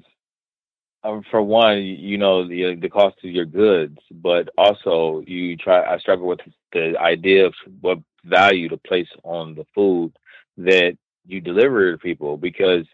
um, 1.04 1.24
for 1.30 1.42
one, 1.42 1.84
you 1.84 2.18
know 2.18 2.48
the 2.48 2.76
the 2.76 2.90
cost 2.90 3.18
of 3.24 3.30
your 3.30 3.46
goods, 3.46 3.98
but 4.10 4.50
also 4.58 5.24
you 5.28 5.56
try. 5.56 5.84
I 5.84 6.00
struggle 6.00 6.28
with 6.28 6.40
the 6.74 6.96
idea 7.00 7.46
of 7.46 7.54
what 7.82 8.00
value 8.24 8.68
to 8.70 8.78
place 8.78 9.08
on 9.24 9.54
the 9.56 9.66
food 9.76 10.14
that 10.58 10.98
you 11.26 11.40
deliver 11.40 11.92
to 11.92 11.98
people 11.98 12.38
because 12.38 12.86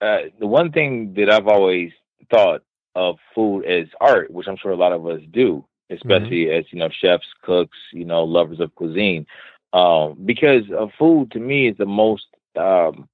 uh, 0.00 0.22
the 0.38 0.46
one 0.46 0.72
thing 0.72 1.14
that 1.14 1.30
I've 1.30 1.46
always 1.46 1.92
thought 2.30 2.62
of 2.94 3.16
food 3.34 3.64
as 3.64 3.86
art, 4.00 4.30
which 4.30 4.48
I'm 4.48 4.56
sure 4.56 4.72
a 4.72 4.76
lot 4.76 4.92
of 4.92 5.06
us 5.06 5.20
do, 5.30 5.64
especially 5.90 6.46
mm-hmm. 6.46 6.58
as 6.58 6.64
you 6.72 6.78
know 6.78 6.88
chefs, 6.90 7.26
cooks, 7.42 7.78
you 7.92 8.04
know 8.04 8.24
lovers 8.24 8.60
of 8.60 8.74
cuisine, 8.74 9.26
um, 9.72 10.18
because 10.24 10.64
uh, 10.70 10.86
food 10.98 11.30
to 11.32 11.38
me 11.38 11.68
is 11.68 11.76
the 11.76 11.86
most 11.86 12.26
um, 12.56 13.08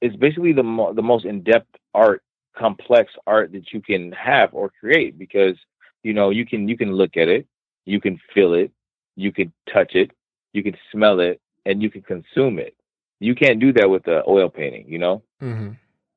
it's 0.00 0.16
basically 0.16 0.52
the 0.52 0.62
mo- 0.62 0.92
the 0.92 1.02
most 1.02 1.24
in 1.24 1.42
depth 1.42 1.74
art, 1.94 2.22
complex 2.56 3.12
art 3.26 3.52
that 3.52 3.72
you 3.72 3.80
can 3.80 4.12
have 4.12 4.50
or 4.52 4.70
create 4.80 5.18
because 5.18 5.56
you 6.02 6.12
know 6.12 6.30
you 6.30 6.46
can 6.46 6.68
you 6.68 6.76
can 6.76 6.92
look 6.92 7.16
at 7.16 7.28
it, 7.28 7.46
you 7.84 8.00
can 8.00 8.18
feel 8.34 8.54
it, 8.54 8.72
you 9.16 9.32
can 9.32 9.52
touch 9.72 9.94
it, 9.94 10.10
you 10.52 10.62
can 10.62 10.76
smell 10.92 11.20
it, 11.20 11.40
and 11.66 11.82
you 11.82 11.90
can 11.90 12.02
consume 12.02 12.58
it. 12.58 12.74
You 13.20 13.34
can't 13.34 13.60
do 13.60 13.72
that 13.74 13.90
with 13.90 14.04
the 14.04 14.22
oil 14.28 14.48
painting, 14.48 14.86
you 14.88 14.98
know. 14.98 15.22
Mm-hmm. 15.42 15.70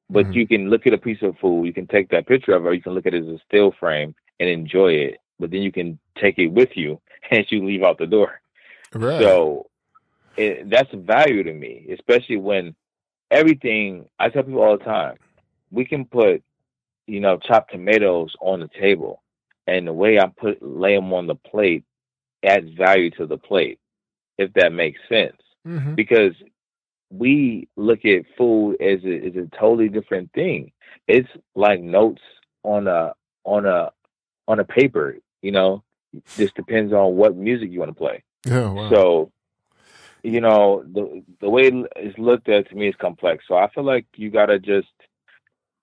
But 0.10 0.28
Mhm. 0.28 0.36
you 0.36 0.48
can 0.48 0.70
look 0.70 0.86
at 0.86 0.94
a 0.94 0.98
piece 0.98 1.22
of 1.22 1.38
food, 1.40 1.66
you 1.66 1.74
can 1.74 1.88
take 1.88 2.10
that 2.10 2.28
picture 2.28 2.54
of 2.54 2.66
it, 2.66 2.70
or 2.70 2.74
you 2.74 2.82
can 2.82 2.94
look 2.94 3.06
at 3.06 3.14
it 3.14 3.24
as 3.24 3.30
a 3.30 3.40
still 3.48 3.72
frame 3.72 4.14
and 4.40 4.50
enjoy 4.50 4.92
it. 4.94 5.18
But 5.40 5.52
then 5.52 5.62
you 5.62 5.72
can 5.72 6.00
take 6.20 6.38
it 6.38 6.48
with 6.48 6.76
you 6.76 7.02
as 7.32 7.52
you 7.52 7.66
leave 7.66 7.84
out 7.84 7.98
the 7.98 8.08
door. 8.08 8.42
Right. 8.94 9.22
So 9.22 9.70
it, 10.38 10.70
that's 10.70 10.94
value 10.94 11.44
to 11.44 11.54
me, 11.54 11.88
especially 11.92 12.38
when 12.38 12.76
everything 13.32 14.06
I 14.20 14.30
tell 14.30 14.44
people 14.44 14.62
all 14.62 14.78
the 14.78 14.84
time, 14.84 15.18
we 15.72 15.86
can 15.86 16.06
put, 16.06 16.44
you 17.08 17.20
know, 17.20 17.38
chopped 17.38 17.72
tomatoes 17.72 18.36
on 18.42 18.60
the 18.60 18.70
table, 18.80 19.24
and 19.66 19.88
the 19.88 19.94
way 19.94 20.20
I 20.20 20.28
put 20.28 20.62
lay 20.62 20.96
them 20.96 21.14
on 21.14 21.28
the 21.28 21.36
plate 21.36 21.84
adds 22.44 22.70
value 22.78 23.10
to 23.12 23.26
the 23.26 23.38
plate, 23.38 23.80
if 24.38 24.54
that 24.54 24.74
makes 24.74 25.00
sense. 25.10 25.42
Mhm. 25.66 25.96
Because 25.96 26.34
we 27.12 27.68
look 27.76 28.06
at 28.06 28.26
food 28.38 28.82
as 28.82 29.04
a, 29.04 29.28
as 29.28 29.36
a 29.36 29.50
totally 29.58 29.90
different 29.90 30.32
thing. 30.34 30.72
It's 31.08 31.30
like 31.56 31.82
notes 31.82 32.22
on 32.64 32.88
a 32.88 33.14
on 33.44 33.66
a 33.66 33.92
on 34.48 34.60
a 34.60 34.64
paper, 34.64 35.18
you 35.42 35.52
know. 35.52 35.84
Just 36.38 36.56
depends 36.56 36.92
on 36.92 37.16
what 37.16 37.38
music 37.38 37.72
you 37.72 37.80
want 37.80 37.92
to 37.92 37.96
play. 37.96 38.24
Yeah. 38.46 38.70
Wow. 38.70 38.90
So, 38.90 39.32
you 40.24 40.42
know, 40.42 40.84
the 40.94 41.24
the 41.40 41.50
way 41.50 41.72
it's 41.96 42.18
looked 42.18 42.50
at 42.50 42.70
to 42.70 42.76
me 42.76 42.90
is 42.90 42.96
complex. 43.00 43.46
So 43.48 43.56
I 43.56 43.70
feel 43.70 43.84
like 43.84 44.06
you 44.16 44.30
gotta 44.30 44.60
just 44.60 44.88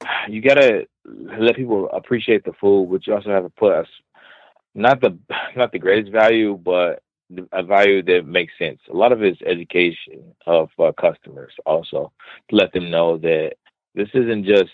you 0.29 0.41
gotta 0.41 0.87
let 1.05 1.57
people 1.57 1.89
appreciate 1.91 2.45
the 2.45 2.53
food, 2.61 2.89
but 2.91 3.07
you 3.07 3.15
also 3.15 3.31
have 3.31 3.45
to 3.45 3.51
put 3.51 3.73
us 3.73 3.89
not 4.75 5.01
the 5.01 5.19
not 5.57 5.73
the 5.73 5.79
greatest 5.79 6.13
value, 6.13 6.57
but 6.57 7.03
a 7.53 7.63
value 7.63 8.03
that 8.03 8.27
makes 8.27 8.55
sense. 8.59 8.81
A 8.91 8.97
lot 8.97 9.13
of 9.13 9.23
it's 9.23 9.41
education 9.43 10.35
of 10.47 10.71
uh, 10.79 10.93
customers 10.99 11.53
also 11.67 12.11
to 12.49 12.57
let 12.57 12.73
them 12.73 12.91
know 12.91 13.19
that 13.19 13.53
this 13.95 14.09
isn't 14.15 14.47
just 14.47 14.71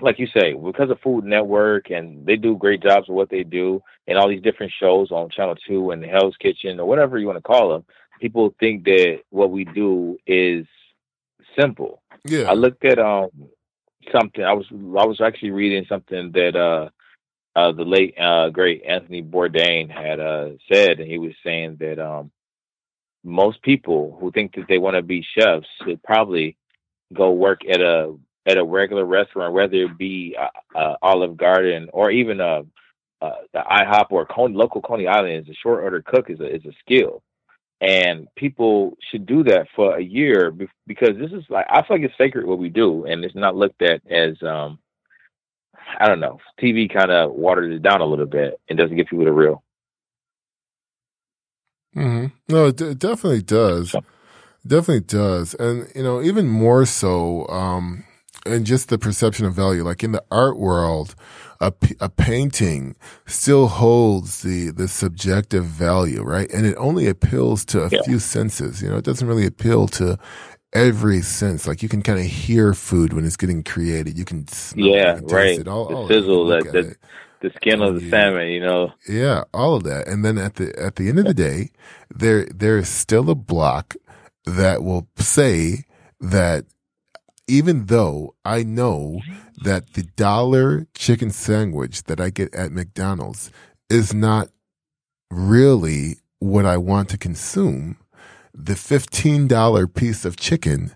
like 0.00 0.18
you 0.18 0.26
say 0.26 0.52
because 0.52 0.90
of 0.90 1.00
Food 1.00 1.24
Network 1.24 1.90
and 1.90 2.24
they 2.26 2.36
do 2.36 2.56
great 2.56 2.82
jobs 2.82 3.08
with 3.08 3.16
what 3.16 3.30
they 3.30 3.42
do 3.42 3.82
and 4.06 4.18
all 4.18 4.28
these 4.28 4.42
different 4.42 4.72
shows 4.78 5.10
on 5.10 5.30
Channel 5.30 5.56
Two 5.66 5.90
and 5.90 6.02
the 6.02 6.06
Hell's 6.06 6.36
Kitchen 6.38 6.80
or 6.80 6.86
whatever 6.86 7.18
you 7.18 7.26
want 7.26 7.38
to 7.38 7.42
call 7.42 7.70
them. 7.70 7.84
People 8.20 8.54
think 8.58 8.84
that 8.84 9.20
what 9.30 9.50
we 9.50 9.64
do 9.64 10.18
is 10.26 10.66
simple. 11.58 12.02
yeah. 12.24 12.50
I 12.50 12.54
looked 12.54 12.84
at 12.84 12.98
um 12.98 13.30
something. 14.12 14.44
I 14.44 14.52
was 14.52 14.66
I 14.70 15.06
was 15.06 15.20
actually 15.20 15.50
reading 15.50 15.86
something 15.88 16.32
that 16.32 16.56
uh 16.56 16.88
uh 17.58 17.72
the 17.72 17.84
late 17.84 18.14
uh 18.18 18.50
great 18.50 18.84
Anthony 18.84 19.22
Bourdain 19.22 19.90
had 19.90 20.20
uh 20.20 20.50
said, 20.72 21.00
and 21.00 21.10
he 21.10 21.18
was 21.18 21.32
saying 21.44 21.76
that 21.80 21.98
um 21.98 22.30
most 23.24 23.60
people 23.62 24.16
who 24.20 24.30
think 24.30 24.54
that 24.54 24.66
they 24.68 24.78
want 24.78 24.96
to 24.96 25.02
be 25.02 25.26
chefs 25.36 25.66
should 25.84 26.02
probably 26.02 26.56
go 27.12 27.32
work 27.32 27.60
at 27.68 27.80
a 27.80 28.16
at 28.46 28.58
a 28.58 28.64
regular 28.64 29.04
restaurant, 29.04 29.52
whether 29.52 29.74
it 29.74 29.98
be 29.98 30.36
uh, 30.40 30.78
uh, 30.78 30.94
Olive 31.02 31.36
Garden 31.36 31.88
or 31.92 32.10
even 32.10 32.40
uh, 32.40 32.62
uh 33.20 33.30
the 33.52 33.58
IHOP 33.58 34.06
or 34.10 34.26
Coney, 34.26 34.54
local 34.54 34.80
Coney 34.80 35.06
Island. 35.06 35.48
Is 35.48 35.48
a 35.48 35.58
short 35.60 35.82
order 35.82 36.02
cook 36.02 36.30
is 36.30 36.40
a 36.40 36.54
is 36.54 36.64
a 36.64 36.72
skill 36.80 37.22
and 37.80 38.28
people 38.36 38.96
should 39.10 39.26
do 39.26 39.44
that 39.44 39.66
for 39.74 39.96
a 39.96 40.02
year 40.02 40.50
because 40.86 41.16
this 41.18 41.32
is 41.32 41.44
like 41.50 41.66
I 41.68 41.82
feel 41.82 41.98
like 41.98 42.02
it's 42.02 42.18
sacred 42.18 42.46
what 42.46 42.58
we 42.58 42.68
do, 42.68 43.04
and 43.04 43.24
it's 43.24 43.34
not 43.34 43.56
looked 43.56 43.82
at 43.82 44.00
as 44.10 44.36
um 44.42 44.78
I 45.98 46.08
don't 46.08 46.20
know. 46.20 46.38
TV 46.60 46.92
kind 46.92 47.10
of 47.10 47.32
waters 47.32 47.74
it 47.74 47.82
down 47.82 48.00
a 48.00 48.06
little 48.06 48.26
bit 48.26 48.60
and 48.68 48.78
doesn't 48.78 48.96
give 48.96 49.06
people 49.06 49.24
the 49.24 49.32
real. 49.32 49.62
Mm-hmm. 51.94 52.26
No, 52.52 52.66
it, 52.66 52.76
d- 52.76 52.86
it 52.86 52.98
definitely 52.98 53.42
does. 53.42 53.94
Definitely 54.66 55.00
does. 55.00 55.54
And, 55.54 55.90
you 55.94 56.02
know, 56.02 56.20
even 56.20 56.48
more 56.48 56.84
so, 56.84 57.46
um, 57.48 58.04
and 58.44 58.66
just 58.66 58.88
the 58.88 58.98
perception 58.98 59.46
of 59.46 59.54
value, 59.54 59.82
like 59.82 60.04
in 60.04 60.12
the 60.12 60.24
art 60.30 60.58
world, 60.58 61.14
a, 61.60 61.72
a 62.00 62.08
painting 62.08 62.96
still 63.26 63.68
holds 63.68 64.42
the, 64.42 64.70
the 64.70 64.88
subjective 64.88 65.64
value, 65.64 66.22
right? 66.22 66.50
And 66.52 66.66
it 66.66 66.74
only 66.76 67.06
appeals 67.06 67.64
to 67.66 67.84
a 67.84 67.88
Yeah. 67.88 68.02
few 68.04 68.18
senses. 68.18 68.82
You 68.82 68.90
know, 68.90 68.96
it 68.96 69.04
doesn't 69.04 69.26
really 69.26 69.46
appeal 69.46 69.86
to 69.88 70.18
every 70.72 71.22
sense. 71.22 71.66
Like 71.66 71.82
you 71.82 71.88
can 71.88 72.02
kind 72.02 72.18
of 72.18 72.26
hear 72.26 72.74
food 72.74 73.12
when 73.12 73.24
it's 73.24 73.36
getting 73.36 73.62
created. 73.62 74.18
You 74.18 74.24
can 74.24 74.46
smell 74.48 74.86
Yeah, 74.86 75.14
taste 75.20 75.32
right. 75.32 75.58
It, 75.60 75.68
all, 75.68 75.88
The 75.88 75.94
all 75.94 76.04
it. 76.10 76.14
Sizzle, 76.14 76.46
that- 76.48 76.72
that- 76.72 76.86
it. 76.86 76.96
The 77.42 77.50
skin 77.56 77.82
of 77.82 77.96
the 77.96 78.02
Yeah. 78.02 78.10
salmon, 78.10 78.48
you 78.48 78.60
know. 78.60 78.92
Yeah, 79.06 79.44
all 79.52 79.74
of 79.74 79.84
that. 79.84 80.08
And 80.08 80.24
then 80.24 80.38
at 80.38 80.54
the 80.54 80.72
at 80.82 80.96
the 80.96 81.10
end 81.10 81.18
of 81.18 81.26
the 81.26 81.34
day, 81.34 81.68
there 82.12 82.46
there 82.46 82.78
is 82.78 82.88
still 82.88 83.28
a 83.28 83.34
block 83.34 83.94
that 84.46 84.82
will 84.82 85.06
say 85.18 85.84
that 86.18 86.64
even 87.48 87.86
though 87.86 88.34
I 88.44 88.62
know 88.62 89.20
that 89.62 89.94
the 89.94 90.02
dollar 90.02 90.86
chicken 90.94 91.30
sandwich 91.30 92.04
that 92.04 92.20
I 92.20 92.30
get 92.30 92.54
at 92.54 92.72
McDonald's 92.72 93.50
is 93.88 94.12
not 94.12 94.48
really 95.30 96.16
what 96.38 96.66
I 96.66 96.76
want 96.76 97.08
to 97.10 97.18
consume, 97.18 97.98
the 98.54 98.74
$15 98.74 99.94
piece 99.94 100.24
of 100.24 100.36
chicken 100.36 100.92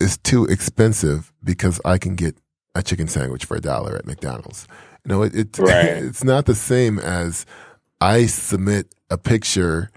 is 0.00 0.16
too 0.18 0.44
expensive 0.44 1.32
because 1.42 1.80
I 1.84 1.98
can 1.98 2.14
get 2.14 2.36
a 2.74 2.82
chicken 2.82 3.08
sandwich 3.08 3.44
for 3.44 3.56
a 3.56 3.60
dollar 3.60 3.96
at 3.96 4.06
McDonald's. 4.06 4.68
You 5.04 5.08
know, 5.08 5.22
it, 5.22 5.34
it 5.34 5.58
Right. 5.58 5.86
it's 6.02 6.22
not 6.22 6.46
the 6.46 6.54
same 6.54 6.98
as 6.98 7.44
I 8.00 8.26
submit 8.26 8.94
a 9.10 9.18
picture 9.18 9.90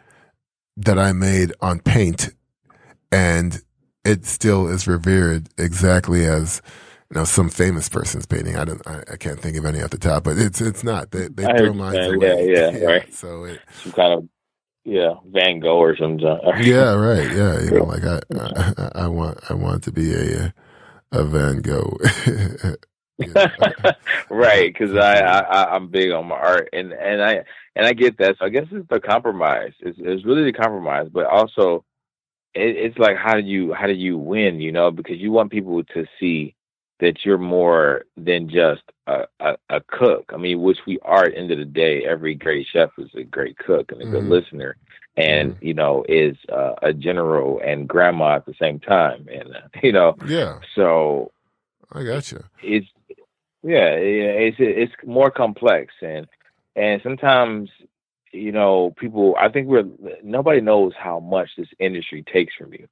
that 0.78 0.98
I 0.98 1.12
made 1.12 1.54
on 1.62 1.80
paint 1.80 2.30
and 3.12 3.62
it 4.06 4.26
still 4.26 4.68
is 4.68 4.88
revered 4.88 5.50
exactly 5.58 6.26
as 6.26 6.62
you 7.12 7.16
know 7.18 7.26
some 7.26 7.50
famous 7.50 7.90
person's 7.90 8.26
painting. 8.26 8.56
I 8.56 8.66
don't, 8.66 8.86
I, 8.88 9.04
I 9.14 9.18
can't 9.18 9.40
think 9.40 9.58
of 9.58 9.66
any 9.66 9.82
off 9.82 9.92
the 9.92 9.98
top, 9.98 10.24
but 10.24 10.38
it's 10.38 10.62
it's 10.62 10.84
not. 10.84 11.12
They 11.12 11.28
they 11.28 11.48
throw 11.48 11.74
mine 11.74 12.02
away. 12.04 12.50
yeah, 12.52 12.72
yeah, 12.72 12.86
right. 12.86 13.14
So 13.14 13.44
it, 13.46 13.62
Some 13.84 13.92
kind 13.94 14.14
of 14.14 14.30
yeah, 14.84 15.14
Van 15.28 15.60
Gogh 15.60 15.78
or 15.78 15.96
something. 15.96 16.20
yeah, 16.60 16.94
right, 16.94 17.30
yeah. 17.32 17.62
You 17.62 17.72
know, 17.72 17.84
like 17.84 18.04
I, 18.04 18.20
I, 18.36 18.92
I 19.04 19.08
want 19.08 19.40
I 19.50 19.54
want 19.54 19.84
to 19.84 19.92
be 19.92 20.14
a 20.14 20.54
a 21.12 21.24
Van 21.24 21.62
Gogh. 21.62 21.98
right, 24.30 24.74
because 24.74 24.96
I 24.96 25.20
I- 25.22 25.76
I'm 25.76 25.90
big 25.90 26.12
on 26.12 26.28
my 26.28 26.36
art, 26.36 26.70
and 26.74 26.94
and 26.94 27.22
I 27.22 27.44
and 27.76 27.86
I 27.86 27.94
get 27.94 28.18
that. 28.18 28.38
So 28.40 28.46
I 28.46 28.50
guess 28.50 28.66
it's 28.72 28.88
the 28.90 29.00
compromise. 29.00 29.74
It's, 29.80 29.98
it's 30.02 30.26
really 30.26 30.44
the 30.46 30.54
compromise, 30.54 31.08
but 31.12 31.26
also 31.26 31.86
it, 32.54 32.76
it's 32.78 32.98
like 32.98 33.18
how 33.18 33.36
do 33.36 33.42
you 33.42 33.74
how 33.74 33.88
do 33.88 33.94
you 33.94 34.18
win? 34.18 34.60
You 34.62 34.72
know, 34.72 34.92
because 34.92 35.18
you 35.18 35.32
want 35.32 35.52
people 35.52 35.84
to 35.84 36.06
see 36.20 36.56
that 37.00 37.26
you're 37.26 37.38
more 37.40 38.04
than 38.16 38.48
just 38.48 38.84
a, 39.08 39.24
a, 39.40 39.58
a 39.70 39.82
cook. 39.88 40.32
I 40.34 40.38
mean, 40.38 40.62
which 40.62 40.78
we 40.86 41.00
are 41.02 41.26
at 41.26 41.32
the 41.32 41.38
end 41.38 41.52
of 41.52 41.58
the 41.58 41.66
day. 41.66 42.04
Every 42.06 42.36
great 42.36 42.68
chef 42.72 42.92
is 42.98 43.10
a 43.16 43.24
great 43.24 43.58
cook 43.58 43.92
and 43.92 44.02
a 44.02 44.06
good 44.06 44.24
Mhm. 44.24 44.30
listener, 44.30 44.78
and 45.18 45.56
you 45.62 45.74
know 45.74 46.06
is 46.08 46.38
uh, 46.52 46.76
a 46.82 46.94
general 46.94 47.60
and 47.64 47.88
grandma 47.88 48.36
at 48.36 48.46
the 48.46 48.54
same 48.60 48.80
time, 48.80 49.28
and 49.32 49.56
uh, 49.56 49.62
you 49.84 49.92
know 49.92 50.16
yeah, 50.26 50.60
so 50.76 51.32
I 51.92 52.04
got 52.04 52.32
you. 52.32 52.44
it's 52.62 52.88
yeah, 53.64 53.96
yeah, 53.96 54.32
it's 54.48 54.58
it's 54.60 54.94
more 55.06 55.32
complex 55.32 55.94
and 56.02 56.28
and 56.76 57.02
sometimes 57.04 57.70
you 58.34 58.52
know 58.52 58.94
people 58.98 59.36
I 59.40 59.50
think 59.50 59.68
we're 59.68 59.86
nobody 60.24 60.62
knows 60.62 60.94
how 60.98 61.20
much 61.20 61.50
this 61.58 61.68
industry 61.80 62.24
takes 62.32 62.54
from 62.56 62.74
you. 62.74 62.88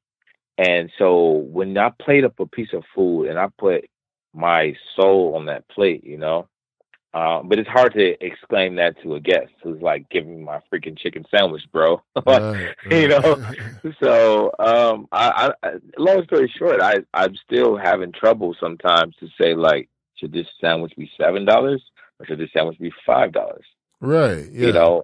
And 0.57 0.91
so 0.97 1.45
when 1.51 1.77
I 1.77 1.89
plate 2.01 2.25
up 2.25 2.39
a 2.39 2.45
piece 2.45 2.73
of 2.73 2.83
food 2.93 3.27
and 3.27 3.39
I 3.39 3.47
put 3.57 3.85
my 4.33 4.75
soul 4.95 5.35
on 5.35 5.45
that 5.45 5.67
plate, 5.69 6.03
you 6.03 6.17
know, 6.17 6.49
uh, 7.13 7.41
but 7.43 7.57
it's 7.57 7.69
hard 7.69 7.93
to 7.93 8.23
exclaim 8.23 8.75
that 8.75 9.01
to 9.01 9.15
a 9.15 9.19
guest 9.19 9.51
who's 9.63 9.81
like, 9.81 10.09
"Give 10.09 10.27
me 10.27 10.43
my 10.43 10.59
freaking 10.71 10.97
chicken 10.97 11.25
sandwich, 11.31 11.63
bro." 11.71 12.01
Right, 12.25 12.75
you 12.91 13.07
know, 13.07 13.43
so 14.03 14.51
um 14.59 15.07
I, 15.11 15.51
I 15.63 15.71
long 15.97 16.23
story 16.25 16.51
short 16.57 16.81
i 16.81 16.97
i'm 17.13 17.35
still 17.35 17.77
having 17.77 18.11
trouble 18.11 18.55
sometimes 18.59 19.15
to 19.19 19.27
say 19.39 19.55
like 19.55 19.89
should 20.15 20.33
this 20.33 20.47
sandwich 20.59 20.93
be 20.97 21.09
seven 21.19 21.45
dollars 21.45 21.83
or 22.19 22.25
should 22.25 22.39
this 22.39 22.51
sandwich 22.53 22.77
be 22.77 22.91
five 23.05 23.31
dollars 23.31 23.65
right. 24.01 24.45
Yeah. 24.51 24.67
you 24.67 24.73
know 24.73 25.03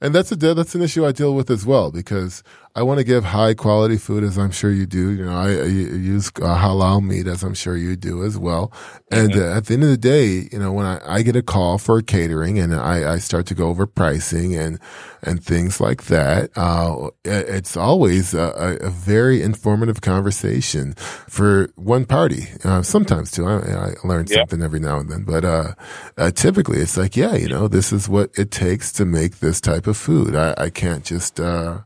And 0.00 0.14
that's 0.14 0.32
a 0.32 0.36
that's 0.36 0.74
an 0.74 0.82
issue 0.82 1.04
I 1.06 1.12
deal 1.12 1.34
with 1.34 1.50
as 1.50 1.66
well 1.66 1.90
because 1.90 2.42
I 2.74 2.82
want 2.82 2.98
to 2.98 3.04
give 3.04 3.24
high 3.24 3.52
quality 3.54 3.96
food 3.98 4.22
as 4.24 4.38
I'm 4.38 4.52
sure 4.52 4.70
you 4.70 4.86
do. 4.86 5.10
You 5.10 5.24
know, 5.26 5.36
I, 5.36 5.48
I 5.50 5.64
use 5.64 6.28
uh, 6.40 6.56
halal 6.56 7.04
meat 7.04 7.26
as 7.26 7.42
I'm 7.42 7.52
sure 7.54 7.76
you 7.76 7.96
do 7.96 8.24
as 8.24 8.38
well. 8.38 8.72
And 9.10 9.32
Mm-hmm. 9.32 9.40
uh, 9.52 9.56
at 9.56 9.66
the 9.66 9.74
end 9.74 9.82
of 9.82 9.90
the 9.90 9.96
day, 9.96 10.48
you 10.52 10.58
know, 10.58 10.72
when 10.72 10.86
I, 10.86 11.00
I 11.04 11.22
get 11.22 11.34
a 11.36 11.42
call 11.42 11.78
for 11.78 12.00
catering 12.00 12.58
and 12.58 12.74
I, 12.74 13.14
I 13.14 13.18
start 13.18 13.46
to 13.46 13.54
go 13.54 13.68
over 13.68 13.86
pricing 13.86 14.54
and 14.56 14.78
and 15.22 15.44
things 15.44 15.80
like 15.82 16.04
that, 16.04 16.50
uh, 16.56 17.08
it- 17.24 17.48
it's 17.48 17.76
always 17.76 18.32
a, 18.32 18.78
a, 18.80 18.88
very 18.88 19.42
informative 19.42 20.00
conversation 20.00 20.94
for 21.28 21.68
one 21.76 22.06
party. 22.06 22.46
Uh, 22.64 22.80
sometimes 22.82 23.30
too, 23.30 23.44
I, 23.46 23.56
I 23.58 23.94
learn 24.04 24.26
Yeah. 24.28 24.38
something 24.38 24.62
every 24.62 24.80
now 24.80 24.98
and 24.98 25.10
then, 25.10 25.24
but 25.24 25.44
uh, 25.44 25.74
uh, 26.16 26.30
typically 26.30 26.78
it's 26.78 26.96
like, 26.96 27.16
yeah, 27.18 27.34
you 27.34 27.48
know, 27.48 27.68
this 27.68 27.92
is 27.92 28.08
what 28.08 28.30
it 28.38 28.50
takes 28.50 28.92
to 28.92 29.04
make 29.04 29.40
this 29.40 29.60
type 29.60 29.86
of 29.86 29.89
food. 29.94 30.34
I, 30.34 30.54
I 30.56 30.70
can't 30.70 31.04
just 31.04 31.38
uh, 31.40 31.78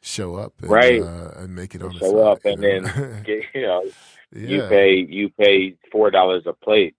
show 0.00 0.36
up 0.36 0.52
and, 0.62 0.70
Right. 0.70 1.00
uh, 1.02 1.30
and 1.36 1.54
make 1.54 1.74
it 1.74 1.82
on 1.82 1.92
the 1.94 1.98
show 2.00 2.12
side, 2.12 2.26
up 2.32 2.40
you 2.44 2.50
and 2.52 2.60
know? 2.60 2.88
then 2.90 3.22
get, 3.24 3.42
you 3.54 3.62
know 3.62 3.82
Yeah. 4.32 4.48
You 4.48 4.62
pay 4.68 4.94
you 4.96 5.28
pay 5.30 5.76
four 5.92 6.10
dollars 6.10 6.42
a 6.46 6.52
plate 6.52 6.94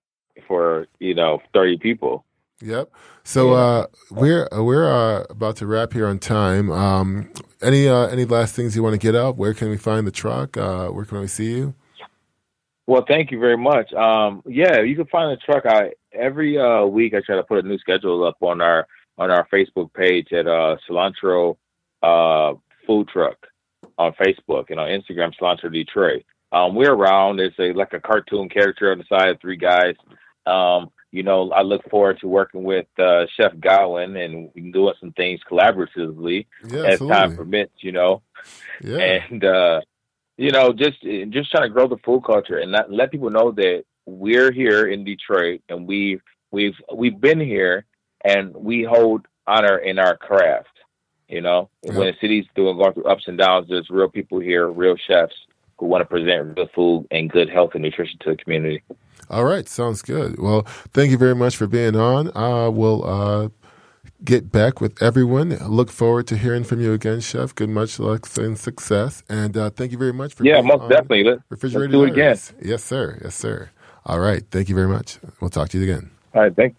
for 0.47 0.87
you 0.99 1.13
know 1.13 1.41
thirty 1.53 1.77
people. 1.77 2.23
Yep. 2.61 2.89
So 3.23 3.51
Yeah. 3.51 3.59
uh, 3.59 3.85
we're 4.11 4.47
we're 4.53 4.89
uh, 4.89 5.25
about 5.29 5.57
to 5.57 5.67
wrap 5.67 5.91
here 5.93 6.07
on 6.07 6.19
time. 6.19 6.71
Um, 6.71 7.29
any 7.61 7.87
uh, 7.87 8.07
any 8.07 8.23
last 8.25 8.55
things 8.55 8.75
you 8.75 8.83
want 8.83 8.93
to 8.93 8.99
get 8.99 9.15
out? 9.15 9.35
Where 9.37 9.53
can 9.53 9.69
we 9.69 9.77
find 9.77 10.07
the 10.07 10.11
truck? 10.11 10.55
Uh, 10.55 10.87
where 10.89 11.03
can 11.05 11.19
we 11.19 11.27
see 11.27 11.51
you? 11.51 11.73
Well, 12.87 13.03
thank 13.07 13.31
you 13.31 13.39
very 13.39 13.57
much. 13.57 13.91
Um, 13.93 14.43
yeah, 14.45 14.81
you 14.81 14.95
can 14.95 15.07
find 15.07 15.31
the 15.31 15.37
truck. 15.43 15.65
I 15.65 15.91
every 16.13 16.57
uh, 16.57 16.85
week 16.85 17.13
I 17.13 17.21
try 17.25 17.35
to 17.35 17.43
put 17.43 17.63
a 17.63 17.67
new 17.67 17.77
schedule 17.79 18.23
up 18.25 18.37
on 18.41 18.61
our 18.61 18.87
on 19.17 19.32
our 19.32 19.47
Facebook 19.54 19.93
page 19.93 20.32
at 20.34 20.47
uh, 20.47 20.78
Cilantro 20.89 21.58
uh, 22.04 22.54
Food 22.86 23.08
Truck 23.08 23.38
on 23.97 24.13
Facebook 24.13 24.69
and 24.69 24.80
on 24.80 24.89
Instagram 24.89 25.34
Cilantro 25.39 25.71
Detroit. 25.71 26.23
Um, 26.51 26.75
we're 26.75 26.93
around. 26.93 27.39
It's 27.39 27.58
a 27.60 27.73
like 27.73 27.93
a 27.93 27.99
cartoon 27.99 28.49
character 28.49 28.91
on 28.91 28.97
the 28.99 29.06
side 29.06 29.30
of 29.30 29.41
three 29.41 29.58
guys. 29.58 29.95
Um, 30.45 30.91
you 31.12 31.23
know, 31.23 31.51
I 31.51 31.62
look 31.62 31.89
forward 31.89 32.19
to 32.19 32.28
working 32.28 32.63
with 32.63 32.88
uh, 32.99 33.25
Chef 33.36 33.54
Godwin 33.60 34.15
and 34.17 34.54
doing 34.73 34.93
some 34.99 35.12
things 35.13 35.39
collaboratively 35.49 36.45
Yeah, 36.67 36.84
as 36.84 36.99
time 36.99 37.36
permits. 37.36 37.73
You 37.84 37.93
know, 37.93 38.21
Yeah. 38.84 38.97
and 38.97 39.43
uh, 39.43 39.82
you 40.38 40.51
know, 40.51 40.73
just 40.73 41.01
just 41.01 41.51
trying 41.51 41.63
to 41.63 41.69
grow 41.69 41.88
the 41.88 41.97
food 42.06 42.23
culture 42.25 42.58
and 42.58 42.75
let 42.89 43.12
people 43.12 43.30
know 43.30 43.51
that 43.51 43.84
we're 44.06 44.51
here 44.51 44.88
in 44.88 45.04
Detroit 45.04 45.62
and 45.69 45.88
we 45.88 46.19
we've 46.51 46.75
we've 46.93 47.19
been 47.19 47.39
here 47.39 47.86
and 48.25 48.53
we 48.55 48.83
hold 48.83 49.25
honor 49.47 49.77
in 49.77 49.99
our 49.99 50.17
craft. 50.17 50.67
You 51.29 51.41
know, 51.41 51.69
Yeah. 51.83 51.97
when 51.97 52.07
the 52.07 52.13
city's 52.21 52.45
doing 52.55 52.77
going 52.77 52.93
through 52.93 53.05
ups 53.05 53.27
and 53.27 53.38
downs, 53.38 53.67
there's 53.69 53.89
real 53.89 54.09
people 54.09 54.39
here, 54.39 54.67
real 54.67 54.95
chefs 55.07 55.33
who 55.77 55.88
want 55.88 56.01
to 56.01 56.05
present 56.05 56.55
real 56.57 56.67
food 56.75 57.07
and 57.11 57.29
good 57.31 57.49
health 57.49 57.71
and 57.73 57.83
nutrition 57.83 58.17
to 58.21 58.31
the 58.31 58.38
community. 58.38 58.83
All 59.29 59.43
right, 59.43 59.67
sounds 59.67 60.01
good. 60.03 60.39
Well, 60.39 60.61
thank 60.93 61.09
you 61.11 61.17
very 61.17 61.33
much 61.35 61.57
for 61.57 61.65
being 61.67 61.95
on. 61.95 62.35
Uh, 62.38 62.69
we'll 62.69 63.03
uh, 63.03 63.49
get 64.23 64.51
back 64.51 64.79
with 64.79 65.01
everyone. 65.01 65.49
Look 65.49 65.89
forward 65.91 66.27
to 66.27 66.38
hearing 66.38 66.63
from 66.63 66.79
you 66.79 66.93
again, 66.93 67.21
Chef. 67.21 67.55
Good 67.55 67.69
much 67.69 67.99
luck 67.99 68.27
and 68.38 68.57
success. 68.57 69.23
And 69.27 69.57
uh, 69.57 69.71
thank 69.71 69.91
you 69.91 69.97
very 69.97 70.13
much 70.13 70.35
for 70.35 70.43
Yeah, 70.45 70.55
being 70.61 70.67
most 70.67 70.81
on 70.81 70.89
definitely. 70.89 71.23
Let, 71.23 71.31
let's 71.38 71.43
Refrigerated 71.49 71.91
do 71.91 72.03
it 72.03 72.11
again. 72.11 72.38
Yes, 72.61 72.83
sir. 72.83 73.19
Yes, 73.23 73.33
sir. 73.35 73.71
All 74.05 74.19
right. 74.19 74.43
Thank 74.51 74.69
you 74.69 74.75
very 74.75 74.88
much. 74.88 75.17
We'll 75.41 75.49
talk 75.49 75.69
to 75.69 75.79
you 75.79 75.83
again. 75.91 76.11
All 76.35 76.43
right, 76.43 76.55
thanks. 76.55 76.77